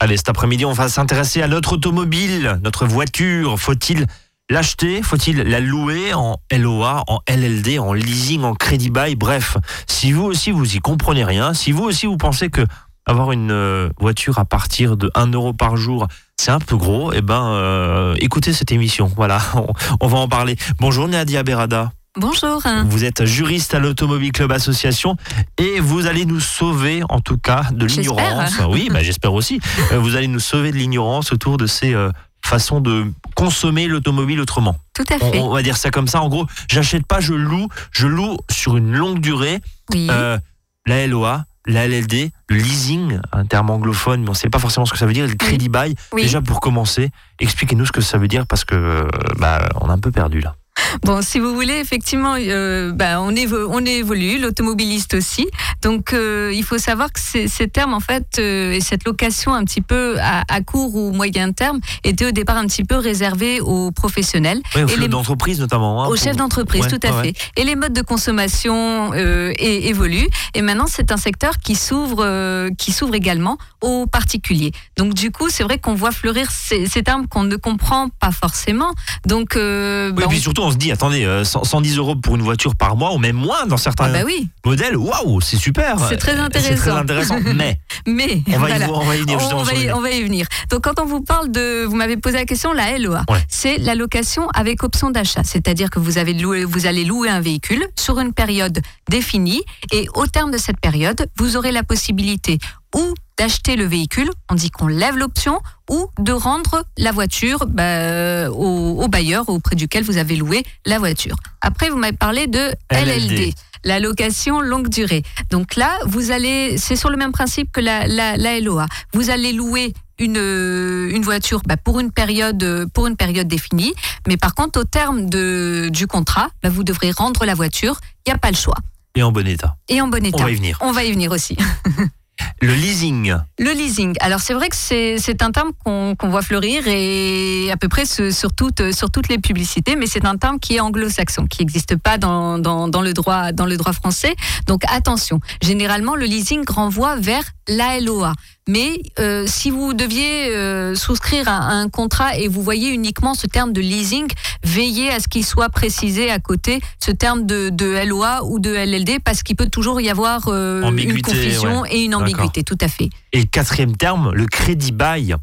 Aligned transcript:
Allez, 0.00 0.16
cet 0.16 0.28
après-midi, 0.28 0.64
on 0.64 0.72
va 0.72 0.88
s'intéresser 0.88 1.42
à 1.42 1.48
notre 1.48 1.72
automobile, 1.72 2.60
notre 2.62 2.86
voiture. 2.86 3.58
Faut-il 3.58 4.06
l'acheter? 4.48 5.02
Faut-il 5.02 5.38
la 5.42 5.58
louer 5.58 6.14
en 6.14 6.36
LOA, 6.56 7.02
en 7.08 7.18
LLD, 7.28 7.80
en 7.80 7.92
leasing, 7.92 8.42
en 8.42 8.54
crédit 8.54 8.90
bail? 8.90 9.16
Bref, 9.16 9.56
si 9.88 10.12
vous 10.12 10.22
aussi 10.22 10.52
vous 10.52 10.76
y 10.76 10.78
comprenez 10.78 11.24
rien, 11.24 11.52
si 11.52 11.72
vous 11.72 11.82
aussi 11.82 12.06
vous 12.06 12.16
pensez 12.16 12.48
que 12.48 12.64
avoir 13.06 13.32
une 13.32 13.50
euh, 13.50 13.88
voiture 13.98 14.38
à 14.38 14.44
partir 14.44 14.96
de 14.96 15.10
1 15.14 15.32
euro 15.32 15.52
par 15.52 15.76
jour, 15.76 16.06
c'est 16.36 16.50
un 16.52 16.60
peu 16.60 16.76
gros, 16.76 17.12
eh 17.12 17.22
ben 17.22 17.48
euh, 17.48 18.14
écoutez 18.18 18.52
cette 18.52 18.70
émission. 18.70 19.10
Voilà, 19.16 19.40
on, 19.54 19.66
on 20.00 20.06
va 20.06 20.18
en 20.18 20.28
parler. 20.28 20.56
Bonjour 20.78 21.08
Nadia 21.08 21.42
Berada. 21.42 21.90
Bonjour. 22.16 22.62
Vous 22.86 23.04
êtes 23.04 23.24
juriste 23.26 23.74
à 23.74 23.78
l'Automobile 23.78 24.32
Club 24.32 24.50
Association 24.50 25.16
et 25.56 25.78
vous 25.78 26.06
allez 26.06 26.24
nous 26.24 26.40
sauver, 26.40 27.02
en 27.08 27.20
tout 27.20 27.38
cas, 27.38 27.66
de 27.70 27.86
l'ignorance. 27.86 28.60
Oui, 28.68 28.88
bah, 28.92 29.02
j'espère 29.02 29.34
aussi. 29.34 29.60
Euh, 29.92 29.98
vous 29.98 30.16
allez 30.16 30.26
nous 30.26 30.40
sauver 30.40 30.72
de 30.72 30.76
l'ignorance 30.76 31.32
autour 31.32 31.58
de 31.58 31.66
ces 31.66 31.94
euh, 31.94 32.10
façons 32.44 32.80
de 32.80 33.06
consommer 33.36 33.86
l'automobile 33.86 34.40
autrement. 34.40 34.76
Tout 34.94 35.04
à 35.10 35.18
fait. 35.18 35.38
On, 35.38 35.50
on 35.50 35.52
va 35.52 35.62
dire 35.62 35.76
ça 35.76 35.90
comme 35.90 36.08
ça. 36.08 36.20
En 36.20 36.28
gros, 36.28 36.46
j'achète 36.68 37.06
pas, 37.06 37.20
je 37.20 37.34
loue. 37.34 37.68
Je 37.92 38.08
loue 38.08 38.36
sur 38.50 38.76
une 38.76 38.92
longue 38.92 39.20
durée. 39.20 39.60
Oui. 39.92 40.08
Euh, 40.10 40.38
la 40.86 41.06
LOA, 41.06 41.44
la 41.66 41.86
LLD, 41.86 42.32
le 42.48 42.56
leasing, 42.56 43.20
un 43.30 43.44
terme 43.44 43.70
anglophone, 43.70 44.22
mais 44.22 44.28
on 44.28 44.32
ne 44.32 44.36
sait 44.36 44.50
pas 44.50 44.58
forcément 44.58 44.86
ce 44.86 44.92
que 44.92 44.98
ça 44.98 45.06
veut 45.06 45.12
dire, 45.12 45.26
le 45.26 45.34
crédit 45.34 45.68
bail. 45.68 45.94
Oui. 46.12 46.22
Déjà 46.22 46.40
pour 46.40 46.60
commencer, 46.60 47.10
expliquez-nous 47.38 47.86
ce 47.86 47.92
que 47.92 48.00
ça 48.00 48.18
veut 48.18 48.28
dire 48.28 48.46
parce 48.46 48.64
que 48.64 49.06
bah, 49.38 49.68
on 49.80 49.88
est 49.88 49.92
un 49.92 49.98
peu 49.98 50.10
perdu 50.10 50.40
là. 50.40 50.56
Bon, 51.04 51.22
si 51.22 51.38
vous 51.38 51.54
voulez, 51.54 51.74
effectivement, 51.74 52.34
euh, 52.38 52.92
bah, 52.92 53.20
on, 53.20 53.32
évo- 53.32 53.68
on 53.70 53.84
évolue, 53.84 54.38
l'automobiliste 54.38 55.14
aussi. 55.14 55.46
Donc, 55.82 56.12
euh, 56.12 56.52
il 56.54 56.64
faut 56.64 56.78
savoir 56.78 57.12
que 57.12 57.20
ces, 57.20 57.48
ces 57.48 57.68
termes, 57.68 57.94
en 57.94 58.00
fait, 58.00 58.26
euh, 58.38 58.72
et 58.72 58.80
cette 58.80 59.04
location 59.04 59.52
un 59.54 59.64
petit 59.64 59.80
peu 59.80 60.16
à, 60.20 60.42
à 60.48 60.60
court 60.60 60.94
ou 60.94 61.12
moyen 61.12 61.52
terme, 61.52 61.80
était 62.04 62.26
au 62.26 62.30
départ 62.30 62.56
un 62.56 62.66
petit 62.66 62.84
peu 62.84 62.96
réservée 62.96 63.60
aux 63.60 63.90
professionnels. 63.90 64.60
Oui, 64.74 64.82
au 64.82 64.86
Et 64.86 64.90
chef 64.90 65.00
les- 65.00 65.08
d'entreprise 65.08 65.60
notamment. 65.60 66.02
hein, 66.02 66.06
Aux 66.06 66.14
pour- 66.14 66.16
chefs 66.22 66.36
d'entreprise, 66.36 66.82
Ouais, 66.82 66.98
tout 66.98 67.06
à 67.06 67.12
ouais, 67.12 67.32
fait. 67.34 67.50
Et 67.60 67.64
les 67.64 67.76
modes 67.76 67.92
de 67.92 68.02
consommation 68.02 69.10
euh, 69.14 69.52
é- 69.58 69.88
évoluent. 69.88 70.28
Et 70.54 70.62
maintenant, 70.62 70.86
c'est 70.88 71.12
un 71.12 71.16
secteur 71.16 71.58
qui 71.58 71.74
s'ouvre, 71.74 72.22
euh, 72.24 72.70
qui 72.78 72.92
s'ouvre 72.92 73.14
également 73.14 73.58
aux 73.80 74.06
particuliers. 74.06 74.72
Donc, 74.96 75.14
du 75.14 75.30
coup, 75.30 75.48
c'est 75.50 75.62
vrai 75.64 75.78
qu'on 75.78 75.94
voit 75.94 76.12
fleurir 76.12 76.50
ces, 76.50 76.86
ces 76.86 77.02
termes 77.02 77.26
qu'on 77.28 77.44
ne 77.44 77.56
comprend 77.56 78.08
pas 78.20 78.32
forcément. 78.32 78.92
Donc, 79.26 79.56
euh, 79.56 80.08
Oui, 80.08 80.14
bah, 80.14 80.22
et 80.24 80.28
puis 80.28 80.38
on- 80.38 80.40
surtout, 80.40 80.62
on 80.62 80.70
se 80.70 80.76
dit, 80.78 80.90
attendez, 80.92 81.24
euh, 81.24 81.44
100 81.44 81.64
110 81.64 81.96
euros 81.98 82.16
pour 82.16 82.36
une 82.36 82.42
voiture 82.42 82.74
par 82.74 82.96
mois, 82.96 83.12
ou 83.14 83.18
même 83.18 83.36
moins 83.36 83.66
dans 83.66 83.76
certains 83.76 84.06
ah 84.06 84.12
bah 84.12 84.22
oui, 84.24 84.48
modèles, 84.64 84.96
waouh, 84.96 85.40
c'est 85.40 85.56
super. 85.56 85.98
C'est 86.08 86.16
très 86.16 86.32
Euh, 86.38 86.48
C'est 86.60 86.74
très 86.76 86.90
intéressant. 86.90 87.38
mais 87.54 87.78
mais 88.06 88.42
on 88.48 88.52
va, 88.52 88.58
voilà. 88.58 88.86
y, 88.86 88.90
on 88.90 89.04
va 89.04 89.16
y 89.16 89.20
venir 89.20 89.38
On 89.54 89.62
va, 89.62 89.74
y, 89.74 89.92
on 89.92 90.00
va 90.00 90.10
y 90.10 90.22
venir. 90.22 90.46
Donc, 90.70 90.84
quand 90.84 91.00
on 91.00 91.04
vous 91.06 91.20
parle 91.20 91.50
de, 91.50 91.84
vous 91.84 91.96
m'avez 91.96 92.16
posé 92.16 92.36
la 92.36 92.44
question, 92.44 92.72
la 92.72 92.96
LOA, 92.98 93.22
Ouais. 93.28 93.44
c'est 93.48 93.78
la 93.78 93.94
location 93.94 94.48
avec 94.54 94.82
option 94.84 95.10
d'achat. 95.10 95.42
C'est-à-dire 95.44 95.90
que 95.90 95.98
vous, 95.98 96.16
avez 96.18 96.32
loué, 96.32 96.64
vous 96.64 96.86
allez 96.86 97.04
louer 97.04 97.28
un 97.28 97.40
véhicule 97.40 97.84
sur 97.96 98.18
une 98.20 98.32
période 98.32 98.80
définie 99.10 99.62
et 99.92 100.08
au 100.14 100.26
terme 100.26 100.50
de 100.50 100.58
cette 100.58 100.80
période, 100.80 101.28
vous 101.36 101.56
aurez 101.56 101.72
la 101.72 101.82
possibilité 101.82 102.58
ou 102.94 103.14
d'acheter 103.36 103.76
le 103.76 103.84
véhicule, 103.84 104.30
on 104.50 104.54
dit 104.54 104.70
qu'on 104.70 104.88
lève 104.88 105.16
l'option, 105.16 105.60
ou 105.90 106.08
de 106.18 106.32
rendre 106.32 106.84
la 106.96 107.12
voiture 107.12 107.66
bah, 107.66 108.50
au, 108.50 109.02
au 109.02 109.08
bailleur 109.08 109.48
auprès 109.48 109.76
duquel 109.76 110.04
vous 110.04 110.16
avez 110.18 110.36
loué 110.36 110.64
la 110.86 110.98
voiture. 110.98 111.36
Après, 111.60 111.88
vous 111.88 111.96
m'avez 111.96 112.16
parlé 112.16 112.46
de 112.46 112.72
LLD. 112.90 113.30
LLD. 113.30 113.54
La 113.84 114.00
location 114.00 114.60
longue 114.60 114.88
durée. 114.88 115.22
Donc 115.50 115.76
là, 115.76 115.96
vous 116.04 116.32
allez, 116.32 116.76
c'est 116.78 116.96
sur 116.96 117.10
le 117.10 117.16
même 117.16 117.30
principe 117.30 117.70
que 117.70 117.80
la, 117.80 118.08
la, 118.08 118.36
la 118.36 118.58
LOA. 118.60 118.86
Vous 119.12 119.30
allez 119.30 119.52
louer 119.52 119.94
une, 120.18 120.36
euh, 120.36 121.10
une 121.14 121.22
voiture 121.22 121.60
bah, 121.64 121.76
pour 121.76 122.00
une 122.00 122.10
période 122.10 122.62
euh, 122.64 122.86
pour 122.92 123.06
une 123.06 123.16
période 123.16 123.46
définie, 123.46 123.94
mais 124.26 124.36
par 124.36 124.56
contre 124.56 124.80
au 124.80 124.84
terme 124.84 125.30
de, 125.30 125.88
du 125.92 126.08
contrat, 126.08 126.48
bah, 126.60 126.70
vous 126.70 126.82
devrez 126.82 127.12
rendre 127.12 127.44
la 127.44 127.54
voiture. 127.54 128.00
Il 128.26 128.30
n'y 128.30 128.34
a 128.34 128.38
pas 128.38 128.50
le 128.50 128.56
choix. 128.56 128.74
Et 129.14 129.22
en 129.22 129.30
bon 129.30 129.46
état. 129.46 129.76
Et 129.88 130.00
en 130.00 130.08
bon 130.08 130.24
état. 130.24 130.38
On 130.40 130.44
va 130.44 130.50
y 130.50 130.56
venir. 130.56 130.78
On 130.80 130.92
va 130.92 131.04
y 131.04 131.12
venir 131.12 131.30
aussi. 131.30 131.56
Le 132.60 132.74
leasing. 132.74 133.34
Le 133.58 133.70
leasing. 133.72 134.14
Alors 134.20 134.40
c'est 134.40 134.54
vrai 134.54 134.68
que 134.68 134.76
c'est 134.76 135.42
un 135.42 135.50
terme 135.52 135.70
qu'on 135.84 136.16
voit 136.24 136.42
fleurir 136.42 136.82
et 136.86 137.70
à 137.72 137.76
peu 137.76 137.88
près 137.88 138.04
ce- 138.04 138.30
sur 138.30 138.52
toutes 138.52 138.92
sur 138.92 139.10
toutes 139.10 139.28
les 139.28 139.38
publicités, 139.38 139.94
mais 139.96 140.06
c'est 140.06 140.24
un 140.24 140.36
terme 140.36 140.58
qui 140.58 140.76
est 140.76 140.80
anglo-saxon, 140.80 141.46
qui 141.46 141.60
n'existe 141.60 141.96
pas 141.96 142.18
dans, 142.18 142.58
dans, 142.58 142.88
dans 142.88 143.02
le 143.02 143.12
droit 143.12 143.52
dans 143.52 143.66
le 143.66 143.76
droit 143.76 143.92
français. 143.92 144.34
Donc 144.66 144.82
attention. 144.88 145.40
Généralement 145.62 146.16
le 146.16 146.26
leasing 146.26 146.64
renvoie 146.68 147.16
vers 147.16 147.44
la 147.68 148.00
LOA. 148.00 148.32
Mais 148.68 149.00
euh, 149.18 149.44
si 149.46 149.70
vous 149.70 149.94
deviez 149.94 150.54
euh, 150.54 150.94
souscrire 150.94 151.48
à, 151.48 151.56
à 151.56 151.72
un 151.72 151.88
contrat 151.88 152.36
et 152.36 152.48
vous 152.48 152.62
voyez 152.62 152.90
uniquement 152.90 153.34
ce 153.34 153.46
terme 153.46 153.72
de 153.72 153.80
leasing, 153.80 154.28
veillez 154.62 155.10
à 155.10 155.20
ce 155.20 155.28
qu'il 155.28 155.44
soit 155.44 155.70
précisé 155.70 156.30
à 156.30 156.38
côté 156.38 156.80
ce 157.02 157.10
terme 157.10 157.46
de, 157.46 157.70
de 157.70 158.06
LOA 158.06 158.44
ou 158.44 158.58
de 158.58 158.70
LLD 158.70 159.20
parce 159.24 159.42
qu'il 159.42 159.56
peut 159.56 159.68
toujours 159.70 160.00
y 160.00 160.10
avoir 160.10 160.48
euh, 160.48 160.82
une 160.90 161.22
confusion 161.22 161.80
ouais. 161.82 161.94
et 161.94 162.04
une 162.04 162.14
ambiguïté. 162.14 162.62
Tout 162.62 162.78
à 162.80 162.88
fait. 162.88 163.08
Et 163.32 163.46
quatrième 163.46 163.96
terme, 163.96 164.32
le 164.34 164.46
crédit 164.46 164.92
bail. 164.92 165.34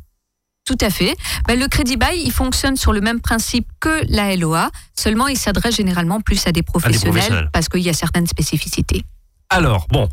Tout 0.66 0.78
à 0.82 0.90
fait. 0.90 1.16
Ben, 1.48 1.60
le 1.60 1.68
crédit 1.68 1.98
bail, 1.98 2.22
il 2.24 2.32
fonctionne 2.32 2.76
sur 2.76 2.92
le 2.92 3.02
même 3.02 3.22
principe 3.22 3.68
que 3.80 4.04
la 4.10 4.36
LOA, 4.36 4.72
seulement 4.96 5.28
il 5.28 5.38
s'adresse 5.38 5.76
généralement 5.76 6.22
plus 6.22 6.46
à 6.48 6.52
des 6.52 6.64
professionnels, 6.64 7.12
professionnels. 7.12 7.50
parce 7.54 7.70
qu'il 7.70 7.82
y 7.82 7.90
a 7.90 7.94
certaines 7.94 8.26
spécificités. 8.28 9.04
Alors, 9.52 9.86
bon, 9.92 10.10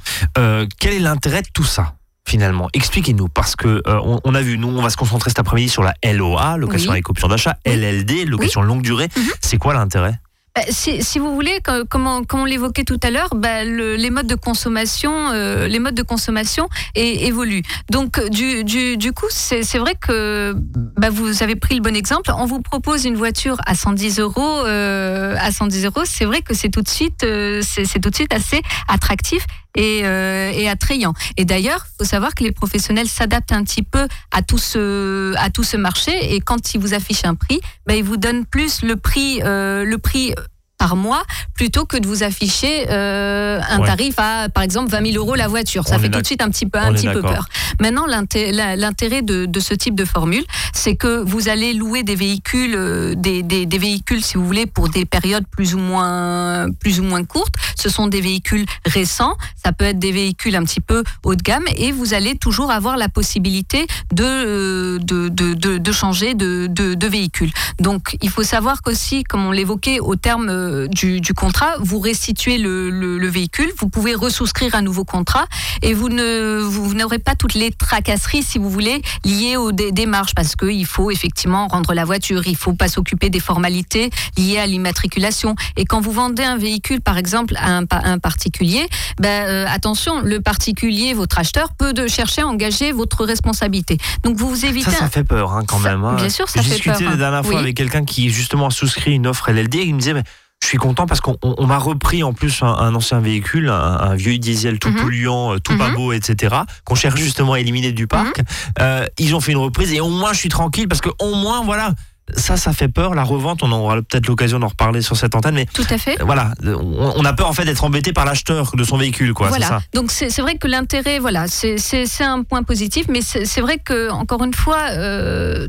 quel 0.79 0.93
est 0.93 0.99
l'intérêt 0.99 1.41
de 1.41 1.49
tout 1.55 1.65
ça? 1.65 1.94
Finalement, 2.27 2.69
expliquez-nous 2.72 3.28
parce 3.28 3.56
que 3.56 3.69
euh, 3.87 4.00
on, 4.05 4.21
on 4.25 4.34
a 4.34 4.41
vu, 4.43 4.56
nous, 4.56 4.69
on 4.69 4.81
va 4.81 4.91
se 4.91 4.97
concentrer 4.97 5.31
cet 5.31 5.41
après-midi 5.41 5.69
sur 5.69 5.83
la 5.83 5.94
LOA, 6.05 6.56
location 6.56 6.91
Oui. 6.91 6.94
avec 6.97 7.09
option 7.10 7.28
d'achat, 7.28 7.56
Oui. 7.66 7.72
LLD, 7.75 8.27
location 8.27 8.62
longue 8.62 8.83
durée. 8.83 9.09
Mhm. 9.16 9.25
C'est 9.41 9.59
quoi 9.59 9.75
l'intérêt? 9.75 10.15
Ben, 10.55 10.65
si, 10.69 11.03
si 11.03 11.19
vous 11.19 11.34
voulez, 11.34 11.59
co- 11.65 11.84
comme 11.88 12.06
on, 12.06 12.44
l'évoquait 12.44 12.84
tout 12.84 13.00
à 13.03 13.11
l'heure, 13.11 13.31
le- 13.43 13.97
les 13.97 14.11
modes 14.11 14.27
de 14.27 14.34
consommation, 14.34 15.31
euh, 15.32 15.66
les 15.66 15.78
modes 15.78 15.94
de 15.94 16.03
consommation 16.03 16.69
é- 16.94 17.27
évoluent. 17.27 17.62
Donc 17.91 18.19
euh, 18.19 18.28
du, 18.28 18.62
du, 18.62 18.99
du 18.99 19.12
coup, 19.12 19.25
c'est 19.31 19.62
vrai 19.78 19.94
que 19.99 20.55
ben, 20.55 21.09
vous 21.09 21.43
avez 21.43 21.56
pris 21.56 21.75
le 21.75 21.81
bon 21.81 21.97
exemple. 21.97 22.31
On 22.37 22.44
vous 22.44 22.61
propose 22.61 23.06
une 23.06 23.16
voiture 23.16 23.56
à 23.66 23.75
110 23.75 24.21
euros, 24.21 24.61
euh, 24.66 25.34
à 25.41 25.50
110 25.53 25.87
euros. 25.87 26.03
C'est 26.05 26.27
vrai 26.27 26.43
que 26.43 26.53
c'est 26.55 26.69
tout 26.69 26.82
de 26.82 26.88
suite, 26.88 27.25
euh, 27.25 27.62
c'est 27.62 27.99
tout 27.99 28.11
de 28.11 28.15
suite 28.15 28.34
assez 28.34 28.61
attractif 28.88 29.47
et, 29.77 30.03
euh, 30.05 30.50
et 30.53 30.69
attrayant. 30.69 31.15
Et 31.37 31.44
d'ailleurs, 31.44 31.87
faut 31.99 32.05
savoir 32.05 32.34
que 32.34 32.44
les 32.44 32.53
professionnels 32.53 33.09
s'adaptent 33.09 33.53
un 33.53 33.65
petit 33.65 33.83
peu 33.83 34.06
à 34.31 34.43
tout 34.43 34.59
ce 34.59 35.34
à 35.37 35.50
tout 35.50 35.65
ce 35.65 35.77
marché 35.77 36.34
et 36.34 36.41
quand 36.41 36.75
ils 36.75 36.81
vous 36.81 36.94
affichent 36.94 37.25
un 37.25 37.34
prix, 37.34 37.60
ben, 37.87 37.94
ils 37.94 38.05
vous 38.05 38.16
donnent 38.16 38.44
plus 38.44 38.82
le 38.82 38.97
prix 38.97 39.41
euh, 39.43 39.84
le 39.84 39.99
prix 39.99 40.34
par 40.82 40.97
mois 40.97 41.22
plutôt 41.54 41.84
que 41.87 41.97
de 41.97 42.09
vous 42.09 42.25
afficher 42.25 42.87
euh, 42.91 43.60
un 43.70 43.78
Ouais. 43.78 43.87
tarif 43.87 44.15
à 44.19 44.48
par 44.48 44.65
exemple 44.65 44.91
20 44.91 45.12
000 45.12 45.16
euros 45.25 45.37
la 45.37 45.47
voiture. 45.47 45.87
Ça 45.87 45.97
On 45.97 45.98
fait 46.00 46.10
tout 46.10 46.20
de 46.20 46.26
suite 46.26 46.43
un 46.43 46.50
petit 46.50 46.66
peu 46.66 46.78
un 46.78 46.93
petit 46.93 47.06
peu 47.09 47.22
peur. 47.22 47.47
Maintenant, 47.81 48.06
l'intérêt 48.06 49.22
de, 49.22 49.47
de 49.47 49.60
ce 49.60 49.75
type 49.75 49.94
de 49.94 50.04
formule, 50.04 50.44
c'est 50.72 50.97
que 50.97 51.22
vous 51.22 51.48
allez 51.48 51.72
louer 51.72 52.03
des 52.03 52.16
véhicules, 52.16 52.75
euh, 52.75 53.15
des, 53.15 53.43
des, 53.43 53.65
des 53.66 53.78
véhicules, 53.78 54.22
si 54.25 54.37
vous 54.38 54.44
voulez, 54.47 54.66
pour 54.66 54.88
des 54.88 55.04
périodes 55.04 55.44
plus 55.50 55.75
ou 55.75 55.78
moins, 55.78 56.66
plus 56.81 56.99
ou 57.00 57.04
moins 57.04 57.25
courtes. 57.25 57.54
Ce 57.76 57.88
sont 57.88 58.06
des 58.09 58.20
véhicules 58.20 58.66
récents. 58.87 59.37
Ça 59.62 59.72
peut 59.72 59.84
être 59.84 59.99
des 60.00 60.12
véhicules 60.12 60.56
un 60.56 60.64
petit 60.64 60.81
peu 60.81 61.04
haut 61.25 61.34
de 61.37 61.43
gamme, 61.43 61.64
et 61.76 61.93
vous 61.93 62.14
allez 62.14 62.37
toujours 62.37 62.70
avoir 62.72 62.97
la 62.97 63.09
possibilité 63.09 63.87
de 64.12 64.25
euh, 64.25 64.99
de, 64.99 65.28
de, 65.28 65.54
de, 65.54 65.78
de 65.78 65.93
changer 65.93 66.34
de, 66.34 66.66
de, 66.69 66.94
de 66.94 67.06
véhicule. 67.06 67.50
Donc, 67.81 68.16
il 68.22 68.31
faut 68.31 68.43
savoir 68.43 68.82
qu'aussi, 68.82 69.22
comme 69.25 69.47
on 69.47 69.53
l'évoquait 69.53 70.00
au 70.00 70.16
terme 70.16 70.49
euh, 70.72 70.88
du, 70.88 71.21
du 71.21 71.34
contrat, 71.34 71.75
vous 71.81 72.00
restituez 72.00 72.59
le, 72.59 72.91
le, 72.91 73.19
le 73.19 73.28
véhicule, 73.28 73.71
vous 73.78 73.88
pouvez 73.88 74.15
ressouscrire 74.15 74.75
un 74.75 74.83
nouveau 74.83 75.05
contrat 75.05 75.47
et 75.83 75.94
vous 75.94 76.09
ne 76.09 76.60
vous, 76.60 76.84
vous 76.84 76.94
n'aurez 76.94 77.19
pas 77.19 77.34
toutes 77.34 77.55
les 77.55 77.71
tracasseries, 77.71 78.43
si 78.43 78.59
vous 78.59 78.71
voulez, 78.71 79.03
liées 79.25 79.56
aux 79.56 79.72
dé- 79.72 79.93
démarches, 79.93 80.35
parce 80.35 80.56
qu'il 80.56 80.87
faut 80.87 81.11
effectivement 81.11 81.69
rendre 81.69 81.94
la 81.94 82.05
voiture, 82.05 82.43
il 82.46 82.56
faut 82.56 82.73
pas 82.75 82.88
s'occuper 82.88 83.31
des 83.31 83.41
formalités 83.41 84.11
liées 84.37 84.58
à 84.58 84.67
l'immatriculation. 84.67 85.55
Et 85.76 85.85
quand 85.85 86.00
vous 86.00 86.12
vendez 86.12 86.43
un 86.43 86.56
véhicule, 86.56 87.00
par 87.00 87.19
exemple, 87.19 87.55
à 87.58 87.76
un, 87.76 87.85
pa- 87.87 88.00
un 88.05 88.19
particulier, 88.19 88.87
ben, 89.20 89.46
euh, 89.49 89.67
attention, 89.69 90.20
le 90.23 90.41
particulier, 90.41 91.14
votre 91.14 91.38
acheteur, 91.38 91.73
peut 91.75 91.93
de 91.93 92.06
chercher 92.06 92.43
à 92.43 92.46
engager 92.46 92.93
votre 92.93 93.25
responsabilité. 93.25 93.99
Donc 94.25 94.37
vous 94.37 94.49
vous 94.49 94.64
évitez. 94.67 94.91
Ça, 94.91 94.99
ça 94.99 95.11
fait 95.11 95.25
peur 95.25 95.52
hein, 95.52 95.64
quand 95.67 95.81
Ça- 95.81 95.91
même. 95.91 96.05
hein. 96.05 96.14
bien 96.14 96.29
sûr, 96.29 96.49
ça 96.49 96.61
J'ai 96.62 96.69
fait 96.70 96.75
discuté 96.76 96.99
peur, 96.99 97.08
la 97.08 97.12
hein. 97.12 97.17
dernière 97.17 97.43
fois 97.44 97.55
Oui. 97.56 97.61
avec 97.61 97.76
quelqu'un 97.76 98.05
qui 98.05 98.31
justement 98.31 98.67
a 98.67 98.70
souscrit 98.70 99.12
une 99.12 99.26
offre 99.26 99.50
LLD 99.50 99.75
et 99.76 99.85
il 99.85 99.94
me 99.94 99.99
disait 99.99 100.14
mais 100.14 100.25
je 100.62 100.67
suis 100.69 100.79
content 100.79 101.06
parce 101.06 101.20
qu'on 101.20 101.37
on- 101.43 101.56
on 101.59 101.67
m'a 101.67 101.79
repris 101.79 102.23
en 102.23 102.32
plus 102.32 102.62
un, 102.62 102.69
un 102.69 102.94
ancien 102.94 103.19
véhicule, 103.20 103.69
un, 103.69 103.75
un 103.75 104.14
vieux 104.14 104.38
diesel 104.38 104.79
tout 104.79 104.91
Mhm. 104.91 104.97
polluant, 105.03 105.55
euh, 105.55 105.59
tout 105.59 105.76
pas 105.76 105.88
Mhm. 105.88 105.94
beau, 105.97 106.12
etc. 106.12 106.55
qu'on 106.85 106.94
cherche 106.94 107.20
justement 107.20 107.55
à 107.55 107.61
éliminer 107.61 107.91
du 107.93 108.06
parc. 108.06 108.41
Euh, 108.81 109.05
ils 109.19 109.35
ont 109.35 109.41
fait 109.41 109.53
une 109.53 109.59
reprise 109.59 109.93
et 109.93 110.00
au 110.00 110.09
moins 110.09 110.32
je 110.32 110.38
suis 110.38 110.49
tranquille 110.49 110.87
parce 110.88 111.00
que 111.00 111.11
au 111.20 111.35
moins 111.35 111.62
voilà 111.64 111.94
ça, 112.37 112.56
ça 112.56 112.73
fait 112.73 112.87
peur. 112.88 113.14
La 113.14 113.25
revente, 113.25 113.64
on 113.64 113.73
aura 113.73 113.97
peut-être 113.97 114.29
l'occasion 114.29 114.61
d'en 114.61 114.69
reparler 114.69 115.03
sur 115.03 115.17
cette 115.17 115.35
antenne, 115.35 115.56
mais 115.56 115.67
tout 115.67 115.85
à 115.91 115.99
fait. 115.99 116.17
Voilà, 116.23 116.53
on, 116.65 117.25
a 117.25 117.32
peur 117.32 117.49
en 117.49 117.53
fait 117.53 117.65
d'être 117.65 117.82
embêté 117.82 118.12
par 118.12 118.25
l'acheteur 118.25 118.70
de 118.76 118.85
son 118.85 118.97
véhicule, 118.97 119.35
quoi. 119.35 119.49
Voilà. 119.49 119.67
Ça. 119.67 119.81
Donc 119.93 120.12
c'est 120.12 120.41
vrai 120.41 120.56
que 120.56 120.69
l'intérêt, 120.69 121.19
voilà, 121.19 121.47
c'est 121.49 121.76
un 122.23 122.44
point 122.44 122.62
positif, 122.62 123.06
mais 123.11 123.20
c'est 123.23 123.61
vrai 123.61 123.79
que 123.85 124.08
encore 124.11 124.44
une 124.44 124.55
fois. 124.55 124.79
Euh, 124.93 125.67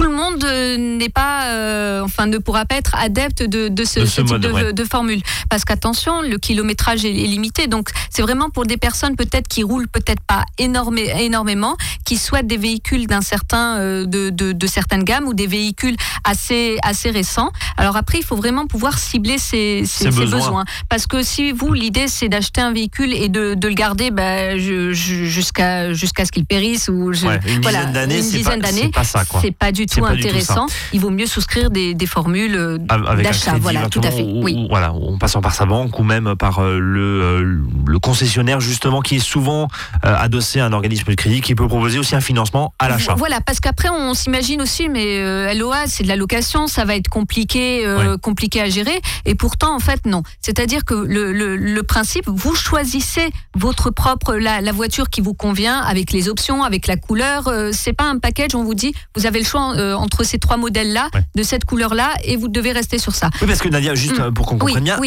tout 0.00 0.08
le 0.08 0.16
monde 0.16 0.44
euh, 0.44 0.76
n'est 0.78 1.10
pas, 1.10 1.48
euh, 1.48 2.02
enfin, 2.02 2.26
ne 2.26 2.38
pourra 2.38 2.64
pas 2.64 2.76
être 2.76 2.94
adepte 2.94 3.42
de, 3.42 3.68
de 3.68 3.84
ce, 3.84 4.00
type 4.00 4.34
de, 4.34 4.84
formule. 4.84 5.20
Parce 5.50 5.64
qu'attention, 5.64 6.22
le 6.22 6.38
kilométrage 6.38 7.04
est, 7.04 7.12
limité. 7.12 7.66
Donc, 7.66 7.90
c'est 8.08 8.22
vraiment 8.22 8.48
pour 8.48 8.64
des 8.64 8.78
personnes 8.78 9.14
peut-être 9.14 9.46
qui 9.46 9.62
roulent 9.62 9.88
peut-être 9.88 10.22
pas 10.22 10.44
énormément, 10.58 11.76
qui 12.04 12.16
souhaitent 12.16 12.46
des 12.46 12.56
véhicules 12.56 13.06
d'un 13.06 13.20
certain, 13.20 13.76
euh, 13.78 14.06
de, 14.06 14.66
certaines 14.66 15.04
gammes 15.04 15.26
ou 15.26 15.34
des 15.34 15.46
véhicules 15.46 15.96
assez, 16.24 16.78
assez 16.82 17.10
récents. 17.10 17.50
Alors 17.76 17.96
après, 17.96 18.18
il 18.18 18.24
faut 18.24 18.36
vraiment 18.36 18.66
pouvoir 18.66 18.98
cibler 18.98 19.36
ses, 19.36 19.84
besoins. 20.10 20.64
Parce 20.88 21.06
que 21.06 21.22
si 21.22 21.52
vous, 21.52 21.74
l'idée, 21.74 22.08
c'est 22.08 22.28
d'acheter 22.28 22.62
un 22.62 22.72
véhicule 22.72 23.12
et 23.12 23.28
de, 23.28 23.54
le 23.60 23.74
garder 23.74 24.10
bah, 24.10 24.56
jusqu'à 24.56 25.92
jusqu'à 25.92 26.24
ce 26.24 26.32
qu'il 26.32 26.46
périsse 26.46 26.88
ou 26.88 27.12
une 27.12 27.60
dizaine 27.60 27.92
d'années, 27.92 28.22
c'est 28.22 28.42
pas, 28.42 28.56
pas, 28.92 29.04
ça. 29.04 29.24
C'est 29.42 29.54
pas 29.54 29.72
du 29.72 29.86
tout 29.90 30.04
intéressant. 30.04 30.66
il 30.92 31.00
vaut 31.00 31.10
mieux 31.10 31.26
souscrire 31.26 31.70
des, 31.70 31.94
des 31.94 32.06
formules 32.06 32.56
euh, 32.56 32.78
d'achat. 32.78 33.56
Voilà, 33.60 33.88
tout 33.88 34.00
à 34.02 34.10
fait. 34.10 34.22
oui. 34.22 34.66
voilà, 34.68 34.92
en 34.92 35.18
passant 35.18 35.40
par 35.40 35.54
sa 35.54 35.66
banque 35.66 35.98
ou 35.98 36.02
même 36.02 36.34
par 36.36 36.60
euh, 36.60 36.78
le, 36.78 37.22
euh, 37.22 37.62
le 37.86 37.98
concessionnaire 37.98 38.60
justement 38.60 39.00
qui 39.00 39.16
est 39.16 39.20
souvent 39.20 39.68
adossé 40.02 40.60
à 40.60 40.66
un 40.66 40.72
organisme 40.72 41.10
de 41.10 41.14
crédit 41.14 41.40
qui 41.40 41.54
peut 41.54 41.66
proposer 41.66 41.98
aussi 41.98 42.14
un 42.14 42.20
financement 42.20 42.74
à 42.78 42.88
l'achat. 42.88 43.14
Voilà, 43.16 43.40
parce 43.40 43.60
qu'après 43.60 43.88
on 43.90 44.14
s'imagine 44.14 44.62
aussi, 44.62 44.88
mais 44.88 45.54
LOA 45.54 45.86
c'est 45.86 46.02
de 46.02 46.08
la 46.08 46.16
location, 46.16 46.66
ça 46.66 46.84
va 46.84 46.96
être 46.96 47.08
compliqué, 47.08 47.84
compliqué 48.22 48.60
à 48.60 48.68
gérer, 48.68 49.00
et 49.24 49.34
pourtant 49.34 49.74
en 49.74 49.78
fait 49.78 50.06
non. 50.06 50.22
C'est-à-dire 50.40 50.84
que 50.84 50.94
le, 50.94 51.32
le, 51.32 51.56
le, 51.56 51.82
principe, 51.82 52.24
vous 52.28 52.54
choisissez 52.54 53.30
votre 53.54 53.90
propre 53.90 54.34
la, 54.34 54.60
la, 54.60 54.72
voiture 54.72 55.10
qui 55.10 55.20
vous 55.20 55.34
convient 55.34 55.78
avec 55.78 56.12
les 56.12 56.28
options, 56.28 56.62
avec 56.62 56.86
la 56.86 56.96
couleur. 56.96 57.50
c'est 57.72 57.92
pas 57.92 58.04
un 58.04 58.18
package, 58.18 58.54
on 58.54 58.64
vous 58.64 58.74
dit 58.74 58.94
vous 59.16 59.26
avez 59.26 59.38
le 59.38 59.44
choix 59.44 59.69
euh, 59.74 59.94
entre 59.94 60.24
ces 60.24 60.38
trois 60.38 60.56
modèles-là, 60.56 61.08
de 61.34 61.42
cette 61.42 61.64
couleur-là, 61.64 62.14
et 62.24 62.36
vous 62.36 62.48
devez 62.48 62.72
rester 62.72 62.98
sur 62.98 63.14
ça. 63.14 63.30
Oui, 63.40 63.46
parce 63.46 63.60
que 63.60 63.68
Nadia, 63.68 63.94
juste 63.94 64.20
mm. 64.20 64.34
pour 64.34 64.46
qu'on 64.46 64.58
comprenne 64.58 64.84
bien, 64.84 64.98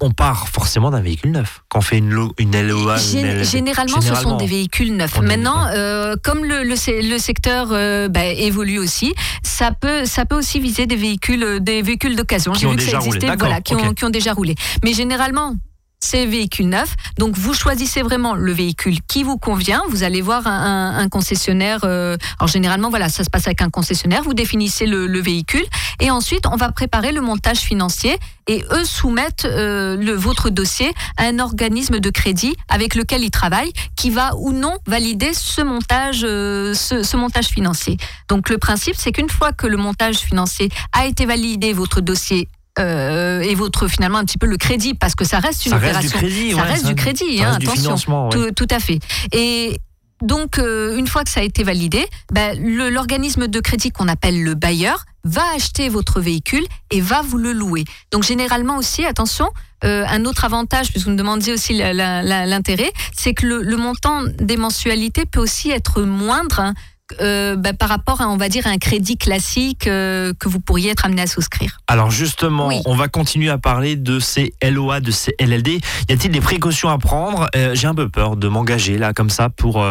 On, 0.00 0.10
part 0.10 0.48
forcément 0.48 0.90
d'un 0.90 1.00
véhicule 1.00 1.32
neuf. 1.32 1.62
Quand 1.68 1.78
on 1.78 1.82
fait 1.82 1.98
une, 1.98 2.28
une 2.38 2.60
LOA, 2.60 2.96
généralement, 3.42 4.00
ce 4.00 4.14
sont 4.14 4.36
des 4.36 4.46
véhicules 4.46 4.96
neufs. 4.96 5.20
Maintenant, 5.20 5.66
euh, 5.74 6.16
comme 6.22 6.44
le, 6.44 6.62
le, 6.64 7.18
secteur 7.18 7.68
euh, 7.72 8.08
bah, 8.08 8.24
évolue 8.24 8.78
aussi, 8.78 9.14
ça 9.42 9.70
peut, 9.72 10.04
ça 10.04 10.24
peut 10.24 10.36
aussi 10.36 10.60
viser 10.60 10.86
des 10.86 10.96
véhicules, 10.96 11.60
des 11.60 11.82
véhicules 11.82 12.16
d'occasion. 12.16 12.54
J'ai 12.54 12.68
vu 12.68 12.76
que 12.76 12.82
ça 12.82 12.98
existait, 12.98 13.36
voilà, 13.36 13.60
qui, 13.60 13.74
ont, 13.74 13.92
qui 13.94 14.04
ont 14.04 14.10
déjà 14.10 14.32
roulé. 14.32 14.54
Mais 14.84 14.92
généralement, 14.92 15.54
c'est 16.00 16.26
véhicule 16.26 16.68
neuf. 16.68 16.94
Donc 17.18 17.36
vous 17.36 17.54
choisissez 17.54 18.02
vraiment 18.02 18.34
le 18.34 18.52
véhicule 18.52 18.98
qui 19.06 19.24
vous 19.24 19.36
convient. 19.36 19.82
Vous 19.88 20.02
allez 20.02 20.20
voir 20.20 20.46
un, 20.46 21.08
concessionnaire. 21.08 21.80
Euh, 21.84 22.16
alors 22.38 22.48
généralement, 22.48 22.90
voilà, 22.90 23.08
ça 23.08 23.24
se 23.24 23.30
passe 23.30 23.46
avec 23.46 23.62
un 23.62 23.70
concessionnaire. 23.70 24.22
Vous 24.22 24.34
définissez 24.34 24.86
le, 24.86 25.18
véhicule 25.18 25.64
et 26.00 26.12
ensuite 26.12 26.46
on 26.46 26.54
va 26.54 26.70
préparer 26.70 27.10
le 27.10 27.20
montage 27.20 27.58
financier 27.58 28.16
et 28.46 28.64
eux 28.70 28.84
soumettent 28.84 29.46
euh, 29.46 29.96
le, 29.96 30.12
votre 30.12 30.48
dossier 30.48 30.92
à 31.16 31.24
un 31.24 31.40
organisme 31.40 31.98
de 31.98 32.10
crédit 32.10 32.54
avec 32.68 32.94
lequel 32.94 33.24
ils 33.24 33.30
travaillent, 33.30 33.72
qui 33.96 34.10
va 34.10 34.36
ou 34.36 34.52
non 34.52 34.76
valider 34.86 35.34
ce 35.34 35.60
montage, 35.60 36.20
euh, 36.22 36.72
ce, 36.72 37.02
ce 37.02 37.16
montage 37.16 37.46
financier. 37.46 37.96
Donc 38.28 38.48
le 38.48 38.58
principe, 38.58 38.94
c'est 38.96 39.12
qu'une 39.12 39.28
fois 39.28 39.52
que 39.52 39.66
le 39.66 39.76
montage 39.76 40.18
financier 40.18 40.68
a 40.92 41.06
été 41.06 41.26
validé, 41.26 41.72
votre 41.72 42.00
dossier 42.00 42.48
euh, 42.78 43.40
et 43.40 43.54
votre 43.54 43.88
finalement 43.88 44.18
un 44.18 44.24
petit 44.24 44.38
peu 44.38 44.46
le 44.46 44.56
crédit 44.56 44.94
parce 44.94 45.14
que 45.14 45.24
ça 45.24 45.38
reste 45.38 45.66
une 45.66 45.72
ça 45.72 45.78
opération. 45.78 46.18
Reste 46.18 46.24
du 46.24 46.30
crédit, 46.32 46.52
ça 46.52 46.62
reste 46.62 46.86
du 46.86 46.94
crédit, 46.94 47.42
hein, 47.42 47.58
attention. 47.60 48.28
tout, 48.28 48.50
tout, 48.52 48.66
à 48.70 48.78
fait. 48.78 49.00
Et 49.32 49.80
donc, 50.22 50.58
euh, 50.58 50.96
une 50.96 51.06
fois 51.06 51.24
que 51.24 51.30
ça 51.30 51.40
a 51.40 51.42
été 51.42 51.62
validé, 51.62 52.06
ben, 52.32 52.58
l'organisme 52.90 53.46
de 53.46 53.60
crédit 53.60 53.90
qu'on 53.90 54.08
appelle 54.08 54.42
le 54.42 54.54
bailleur 54.54 55.04
va 55.24 55.42
acheter 55.54 55.88
votre 55.88 56.20
véhicule 56.20 56.66
et 56.90 57.00
va 57.00 57.22
vous 57.22 57.38
le 57.38 57.52
louer. 57.52 57.84
Donc, 58.10 58.24
généralement 58.24 58.78
aussi, 58.78 59.04
attention, 59.04 59.48
euh, 59.84 60.04
un 60.08 60.24
autre 60.24 60.44
avantage, 60.44 60.90
puisque 60.90 61.06
vous 61.06 61.12
me 61.12 61.18
demandiez 61.18 61.52
aussi 61.52 61.74
l'intérêt, 61.74 62.92
c'est 63.16 63.34
que 63.34 63.46
le, 63.46 63.62
le, 63.62 63.76
montant 63.76 64.22
des 64.24 64.56
mensualités 64.56 65.24
peut 65.24 65.40
aussi 65.40 65.70
être 65.70 66.02
moindre 66.02 66.60
hein, 66.60 66.74
euh, 67.20 67.56
bah, 67.56 67.72
par 67.72 67.88
rapport 67.88 68.20
à, 68.20 68.28
on 68.28 68.36
va 68.36 68.48
dire, 68.48 68.66
un 68.66 68.78
crédit 68.78 69.16
classique 69.16 69.86
euh, 69.86 70.32
que 70.38 70.48
vous 70.48 70.60
pourriez 70.60 70.90
être 70.90 71.04
amené 71.04 71.22
à 71.22 71.26
souscrire. 71.26 71.78
Alors 71.86 72.10
justement, 72.10 72.70
on 72.86 72.94
va 72.94 73.08
continuer 73.08 73.50
à 73.50 73.58
parler 73.58 73.96
de 73.96 74.18
ces 74.20 74.54
LOA, 74.62 75.00
de 75.00 75.10
ces 75.10 75.34
LLD. 75.40 75.80
Y 76.08 76.12
a-t-il 76.12 76.30
des 76.30 76.40
précautions 76.40 76.88
à 76.88 76.98
prendre? 76.98 77.48
Euh, 77.56 77.74
J'ai 77.74 77.86
un 77.86 77.94
peu 77.94 78.08
peur 78.08 78.36
de 78.36 78.48
m'engager 78.48 78.98
là 78.98 79.12
comme 79.12 79.30
ça 79.30 79.48
pour 79.48 79.84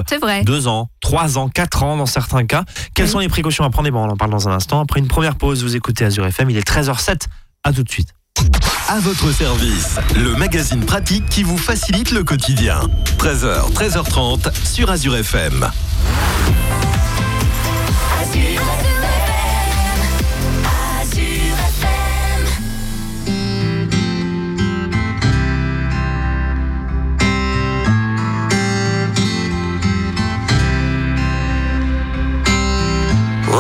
deux 0.43 0.67
ans, 0.67 0.89
trois 1.01 1.37
ans, 1.37 1.49
quatre 1.49 1.83
ans 1.83 1.97
dans 1.97 2.05
certains 2.05 2.45
cas. 2.45 2.63
Quelles 2.93 3.09
sont 3.09 3.19
les 3.19 3.29
précautions 3.29 3.63
à 3.63 3.69
prendre? 3.69 3.87
Et 3.87 3.91
bon, 3.91 4.03
on 4.05 4.09
en 4.09 4.17
parle 4.17 4.31
dans 4.31 4.47
un 4.47 4.53
instant. 4.53 4.81
Après 4.81 4.99
une 4.99 5.07
première 5.07 5.35
pause, 5.35 5.63
vous 5.63 5.75
écoutez 5.75 6.05
Azure 6.05 6.25
FM. 6.25 6.49
Il 6.49 6.57
est 6.57 6.67
13h07. 6.67 7.21
À 7.63 7.73
tout 7.73 7.83
de 7.83 7.89
suite. 7.89 8.09
À 8.87 8.99
votre 8.99 9.31
service, 9.33 9.97
le 10.15 10.35
magazine 10.35 10.85
pratique 10.85 11.27
qui 11.27 11.43
vous 11.43 11.57
facilite 11.57 12.11
le 12.11 12.23
quotidien. 12.23 12.79
13h, 13.17 13.73
13h30 13.73 14.53
sur 14.63 14.89
Azure 14.89 15.17
FM. 15.17 15.69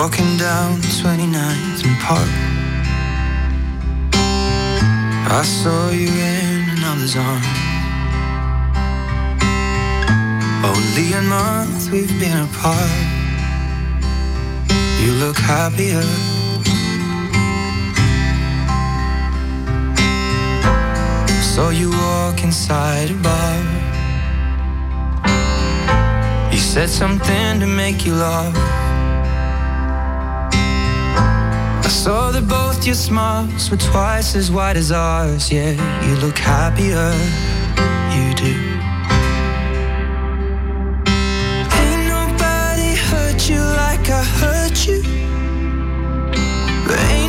Walking 0.07 0.37
down 0.37 0.79
29th 0.79 1.83
and 1.85 1.99
Park 1.99 2.31
I 5.29 5.43
saw 5.43 5.89
you 5.89 6.07
in 6.07 6.69
another's 6.77 7.17
arms 7.17 7.45
Only 10.63 11.11
a 11.11 11.21
month 11.23 11.91
we've 11.91 12.17
been 12.21 12.37
apart 12.47 13.17
you 15.01 15.11
look 15.13 15.37
happier. 15.37 16.01
Saw 21.41 21.69
you 21.69 21.91
walk 21.91 22.43
inside 22.43 23.11
a 23.11 23.13
bar. 23.13 23.57
You 26.51 26.57
said 26.57 26.89
something 26.89 27.59
to 27.59 27.67
make 27.67 28.05
you 28.05 28.15
laugh. 28.15 28.86
I 31.87 31.89
saw 31.89 32.31
that 32.31 32.45
both 32.49 32.85
your 32.85 32.95
smiles 32.95 33.71
were 33.71 33.77
twice 33.77 34.35
as 34.35 34.51
wide 34.51 34.75
as 34.75 34.91
ours. 34.91 35.49
Yeah, 35.49 35.71
you 36.05 36.15
look 36.17 36.37
happier, 36.37 37.13
you 38.11 38.33
do. 38.35 38.53
Ain't 41.79 42.03
nobody 42.15 42.91
hurt 43.07 43.49
you 43.49 43.61
like 43.61 44.09
I 44.09 44.21
hurt 44.41 44.85
you. 44.85 45.01
But 46.85 46.99
ain't 46.99 47.26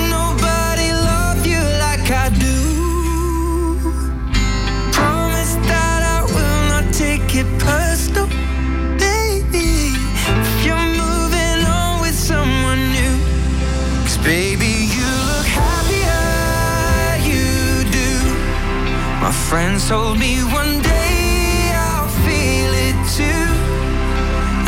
Friends 19.49 19.89
told 19.89 20.19
me 20.19 20.41
one 20.53 20.83
day 20.83 21.73
I'll 21.75 22.09
feel 22.27 22.73
it 22.87 22.99
too. 23.17 23.45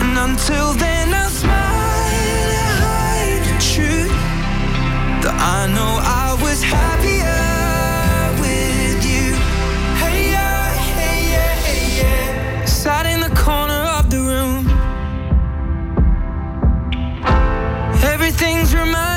And 0.01 0.19
until 0.19 0.73
then, 0.73 0.91
I 5.43 5.67
know 5.67 5.99
I 6.03 6.37
was 6.43 6.63
happier 6.63 7.41
with 8.43 9.05
you. 9.05 9.35
Hey 9.97 10.33
yeah, 10.33 10.73
hey 10.99 11.33
yeah, 11.33 11.55
hey 11.67 12.03
yeah. 12.03 12.65
Sat 12.67 13.07
in 13.07 13.21
the 13.21 13.35
corner 13.35 13.83
of 13.99 14.11
the 14.11 14.21
room. 14.21 14.69
Everything's 18.05 18.75
reminding 18.75 19.10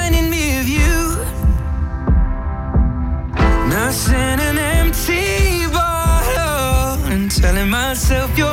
myself 7.93 8.35
your 8.35 8.52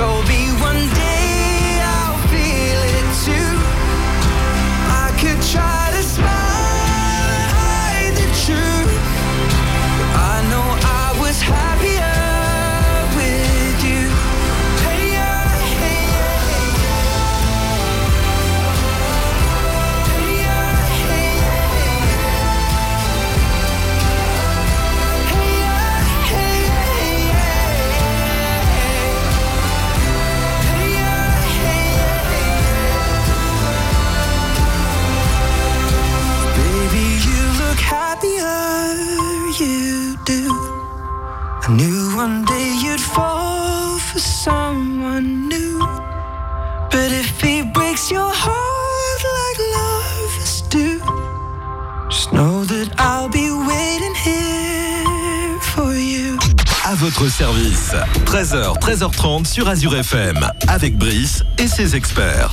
told 0.00 0.26
me 0.30 0.39
13h, 58.40 58.78
13h30 58.80 59.44
sur 59.44 59.68
Azure 59.68 59.94
FM. 59.94 60.48
Avec 60.66 60.96
Brice 60.96 61.44
et 61.58 61.66
ses 61.66 61.94
experts. 61.94 62.50